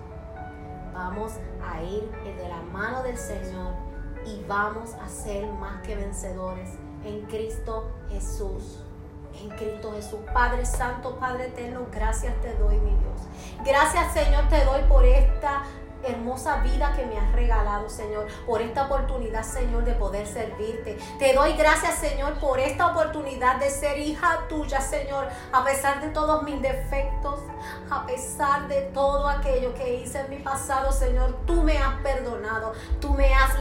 Vamos 0.93 1.33
a 1.65 1.81
ir 1.81 2.09
de 2.23 2.49
la 2.49 2.61
mano 2.61 3.03
del 3.03 3.17
Señor 3.17 3.88
y 4.29 4.45
vamos 4.47 4.93
a 4.93 5.09
ser 5.09 5.47
más 5.47 5.81
que 5.81 5.95
vencedores 5.95 6.69
en 7.03 7.21
Cristo 7.25 7.89
Jesús. 8.09 8.83
En 9.41 9.49
Cristo 9.49 9.91
Jesús. 9.93 10.19
Padre 10.33 10.65
Santo, 10.65 11.17
Padre 11.19 11.47
Eterno, 11.47 11.87
gracias 11.91 12.33
te 12.41 12.53
doy, 12.55 12.77
mi 12.79 12.91
Dios. 12.91 13.21
Gracias, 13.65 14.13
Señor, 14.13 14.47
te 14.49 14.63
doy 14.65 14.81
por 14.83 15.05
esta 15.05 15.63
hermosa 16.03 16.61
vida 16.61 16.93
que 16.95 17.05
me 17.05 17.17
has 17.17 17.31
regalado, 17.33 17.89
Señor, 17.89 18.27
por 18.45 18.61
esta 18.61 18.85
oportunidad, 18.85 19.43
Señor, 19.43 19.83
de 19.83 19.93
poder 19.93 20.25
servirte. 20.25 20.97
Te 21.17 21.33
doy 21.33 21.53
gracias, 21.53 21.95
Señor, 21.95 22.33
por 22.35 22.59
esta 22.59 22.87
oportunidad 22.87 23.57
de 23.57 23.69
ser 23.69 23.99
hija 23.99 24.45
tuya, 24.47 24.79
Señor, 24.81 25.27
a 25.51 25.63
pesar 25.63 26.01
de 26.01 26.09
todos 26.09 26.43
mis 26.43 26.61
defectos, 26.61 27.41
a 27.89 28.05
pesar 28.05 28.67
de 28.67 28.81
todo 28.93 29.27
aquello 29.27 29.73
que 29.73 29.95
hice 29.95 30.21
en 30.21 30.29
mi 30.29 30.37
pasado, 30.37 30.91
Señor, 30.91 31.37
tú 31.45 31.63
me 31.63 31.77
has 31.77 31.95
perdonado, 32.01 32.73
tú 32.99 33.13
me 33.13 33.33
has 33.33 33.58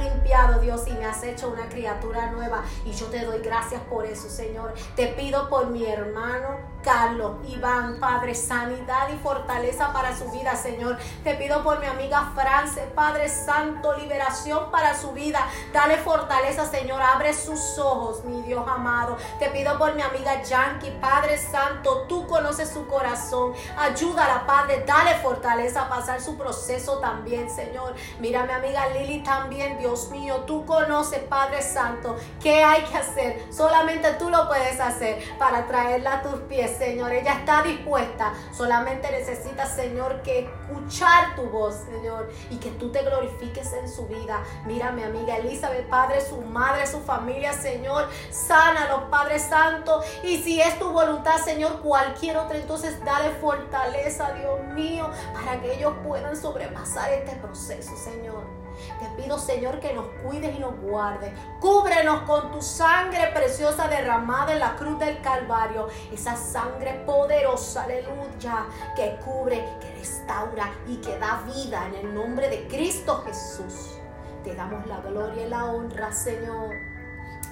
Dios, 0.60 0.86
y 0.86 0.92
me 0.92 1.06
has 1.06 1.22
hecho 1.22 1.48
una 1.48 1.68
criatura 1.70 2.30
nueva. 2.30 2.62
Y 2.84 2.92
yo 2.92 3.06
te 3.06 3.24
doy 3.24 3.38
gracias 3.38 3.80
por 3.82 4.04
eso, 4.04 4.28
Señor. 4.28 4.74
Te 4.94 5.08
pido 5.08 5.48
por 5.48 5.68
mi 5.68 5.86
hermano 5.86 6.58
Carlos, 6.82 7.32
Iván, 7.48 7.98
Padre, 7.98 8.34
sanidad 8.34 9.08
y 9.12 9.18
fortaleza 9.18 9.92
para 9.92 10.16
su 10.16 10.30
vida, 10.30 10.54
Señor. 10.54 10.96
Te 11.24 11.34
pido 11.34 11.62
por 11.62 11.80
mi 11.80 11.86
amiga 11.86 12.32
France, 12.34 12.80
Padre 12.94 13.28
Santo, 13.28 13.94
liberación 13.94 14.70
para 14.70 14.94
su 14.94 15.12
vida. 15.12 15.46
Dale 15.72 15.98
fortaleza, 15.98 16.66
Señor. 16.66 17.02
Abre 17.02 17.34
sus 17.34 17.78
ojos, 17.78 18.24
mi 18.24 18.42
Dios 18.42 18.64
amado. 18.66 19.16
Te 19.38 19.50
pido 19.50 19.76
por 19.78 19.94
mi 19.94 20.02
amiga 20.02 20.42
Yankee, 20.42 20.90
Padre 21.00 21.36
Santo, 21.36 22.06
tú 22.08 22.26
conoces 22.26 22.70
su 22.70 22.86
corazón. 22.86 23.52
Ayúdala, 23.76 24.46
Padre. 24.46 24.84
Dale 24.86 25.16
fortaleza 25.16 25.82
a 25.82 25.88
pasar 25.88 26.20
su 26.20 26.36
proceso 26.36 26.98
también, 26.98 27.50
Señor. 27.50 27.94
Mira, 28.20 28.44
mi 28.44 28.52
amiga 28.52 28.88
Lili 28.88 29.22
también, 29.22 29.78
Dios 29.78 30.10
mío. 30.10 30.44
Tú 30.46 30.64
conoces, 30.64 31.20
Padre 31.24 31.60
Santo, 31.62 32.16
qué 32.40 32.62
hay 32.62 32.82
que 32.84 32.96
hacer. 32.96 33.46
Solamente 33.52 34.12
tú 34.14 34.30
lo 34.30 34.46
puedes 34.48 34.80
hacer 34.80 35.22
para 35.38 35.66
traerla 35.66 36.14
a 36.14 36.22
tus 36.22 36.40
pies 36.42 36.77
Señor. 36.78 37.12
Ella 37.12 37.34
está 37.34 37.62
dispuesta. 37.62 38.32
Solamente 38.52 39.10
necesita, 39.10 39.66
Señor, 39.66 40.22
que 40.22 40.40
escuchar 40.40 41.34
tu 41.34 41.42
voz, 41.44 41.74
Señor. 41.90 42.30
Y 42.50 42.56
que 42.56 42.70
tú 42.72 42.90
te 42.90 43.02
glorifiques 43.02 43.72
en 43.72 43.88
su 43.88 44.06
vida. 44.06 44.42
Mira, 44.66 44.92
mi 44.92 45.02
amiga 45.02 45.36
Elizabeth, 45.36 45.88
Padre, 45.88 46.20
su 46.20 46.40
madre, 46.42 46.86
su 46.86 47.00
familia, 47.00 47.52
Señor. 47.52 48.08
Sana 48.30 48.88
los 48.88 49.02
Padre 49.10 49.38
Santo. 49.38 50.02
Y 50.22 50.38
si 50.38 50.60
es 50.60 50.78
tu 50.78 50.90
voluntad, 50.90 51.38
Señor, 51.38 51.80
cualquier 51.80 52.36
otra, 52.36 52.56
entonces 52.56 53.02
dale 53.04 53.30
fortaleza, 53.40 54.32
Dios 54.32 54.60
mío, 54.74 55.10
para 55.34 55.60
que 55.60 55.74
ellos 55.74 55.94
puedan 56.04 56.36
sobrepasar 56.36 57.12
este 57.12 57.36
proceso, 57.36 57.96
Señor. 57.96 58.67
Te 58.98 59.22
pido, 59.22 59.38
Señor, 59.38 59.80
que 59.80 59.92
nos 59.92 60.06
cuides 60.22 60.56
y 60.56 60.58
nos 60.58 60.78
guardes. 60.80 61.32
Cúbrenos 61.60 62.22
con 62.22 62.52
tu 62.52 62.62
sangre 62.62 63.28
preciosa 63.34 63.88
derramada 63.88 64.52
en 64.52 64.60
la 64.60 64.76
cruz 64.76 64.98
del 64.98 65.20
Calvario. 65.20 65.88
Esa 66.12 66.36
sangre 66.36 67.02
poderosa, 67.06 67.84
aleluya, 67.84 68.66
que 68.96 69.18
cubre, 69.24 69.64
que 69.80 69.90
restaura 69.94 70.70
y 70.86 70.96
que 70.96 71.18
da 71.18 71.42
vida 71.54 71.86
en 71.86 71.94
el 71.94 72.14
nombre 72.14 72.48
de 72.48 72.66
Cristo 72.68 73.22
Jesús. 73.26 73.98
Te 74.44 74.54
damos 74.54 74.86
la 74.86 74.98
gloria 74.98 75.46
y 75.46 75.48
la 75.48 75.64
honra, 75.66 76.12
Señor. 76.12 76.74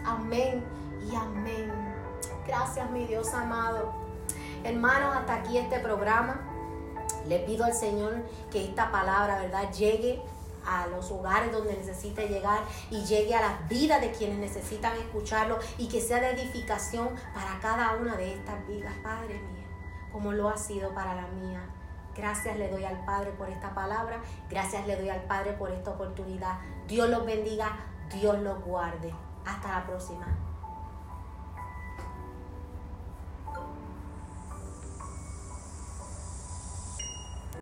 Amén 0.05 0.65
y 1.11 1.15
amén. 1.15 1.73
Gracias, 2.47 2.89
mi 2.91 3.05
Dios 3.07 3.35
amado. 3.35 3.93
Hermanos, 4.65 5.17
hasta 5.17 5.35
aquí 5.35 5.59
este 5.59 5.81
programa. 5.81 6.41
Le 7.27 7.41
pido 7.41 7.65
al 7.65 7.75
Señor 7.75 8.15
que 8.51 8.65
esta 8.65 8.91
palabra, 8.91 9.41
¿verdad?, 9.41 9.73
llegue 9.73 10.23
a 10.66 10.87
los 10.88 11.11
hogares 11.11 11.52
donde 11.52 11.76
necesite 11.76 12.29
llegar 12.29 12.61
y 12.90 13.05
llegue 13.05 13.35
a 13.35 13.40
las 13.40 13.68
vidas 13.68 14.00
de 14.00 14.12
quienes 14.12 14.38
necesitan 14.38 14.96
escucharlo 14.96 15.59
y 15.79 15.88
que 15.88 16.00
sea 16.00 16.20
de 16.20 16.31
edificación 16.31 17.09
para 17.35 17.59
cada 17.61 17.94
una 17.96 18.16
de 18.16 18.35
estas 18.35 18.66
vidas, 18.66 18.94
Padre 19.02 19.35
mío, 19.35 19.66
como 20.12 20.33
lo 20.33 20.48
ha 20.48 20.57
sido 20.57 20.94
para 20.94 21.14
la 21.14 21.26
mía. 21.29 21.61
Gracias 22.16 22.57
le 22.57 22.68
doy 22.70 22.85
al 22.85 23.05
Padre 23.05 23.31
por 23.33 23.48
esta 23.50 23.74
palabra, 23.74 24.22
gracias 24.48 24.87
le 24.87 24.96
doy 24.96 25.11
al 25.11 25.22
Padre 25.24 25.52
por 25.52 25.70
esta 25.70 25.90
oportunidad. 25.90 26.59
Dios 26.87 27.09
los 27.11 27.26
bendiga, 27.26 27.76
Dios 28.11 28.38
los 28.38 28.62
guarde. 28.64 29.12
Hasta 29.44 29.68
la 29.68 29.87
próxima. 29.87 30.46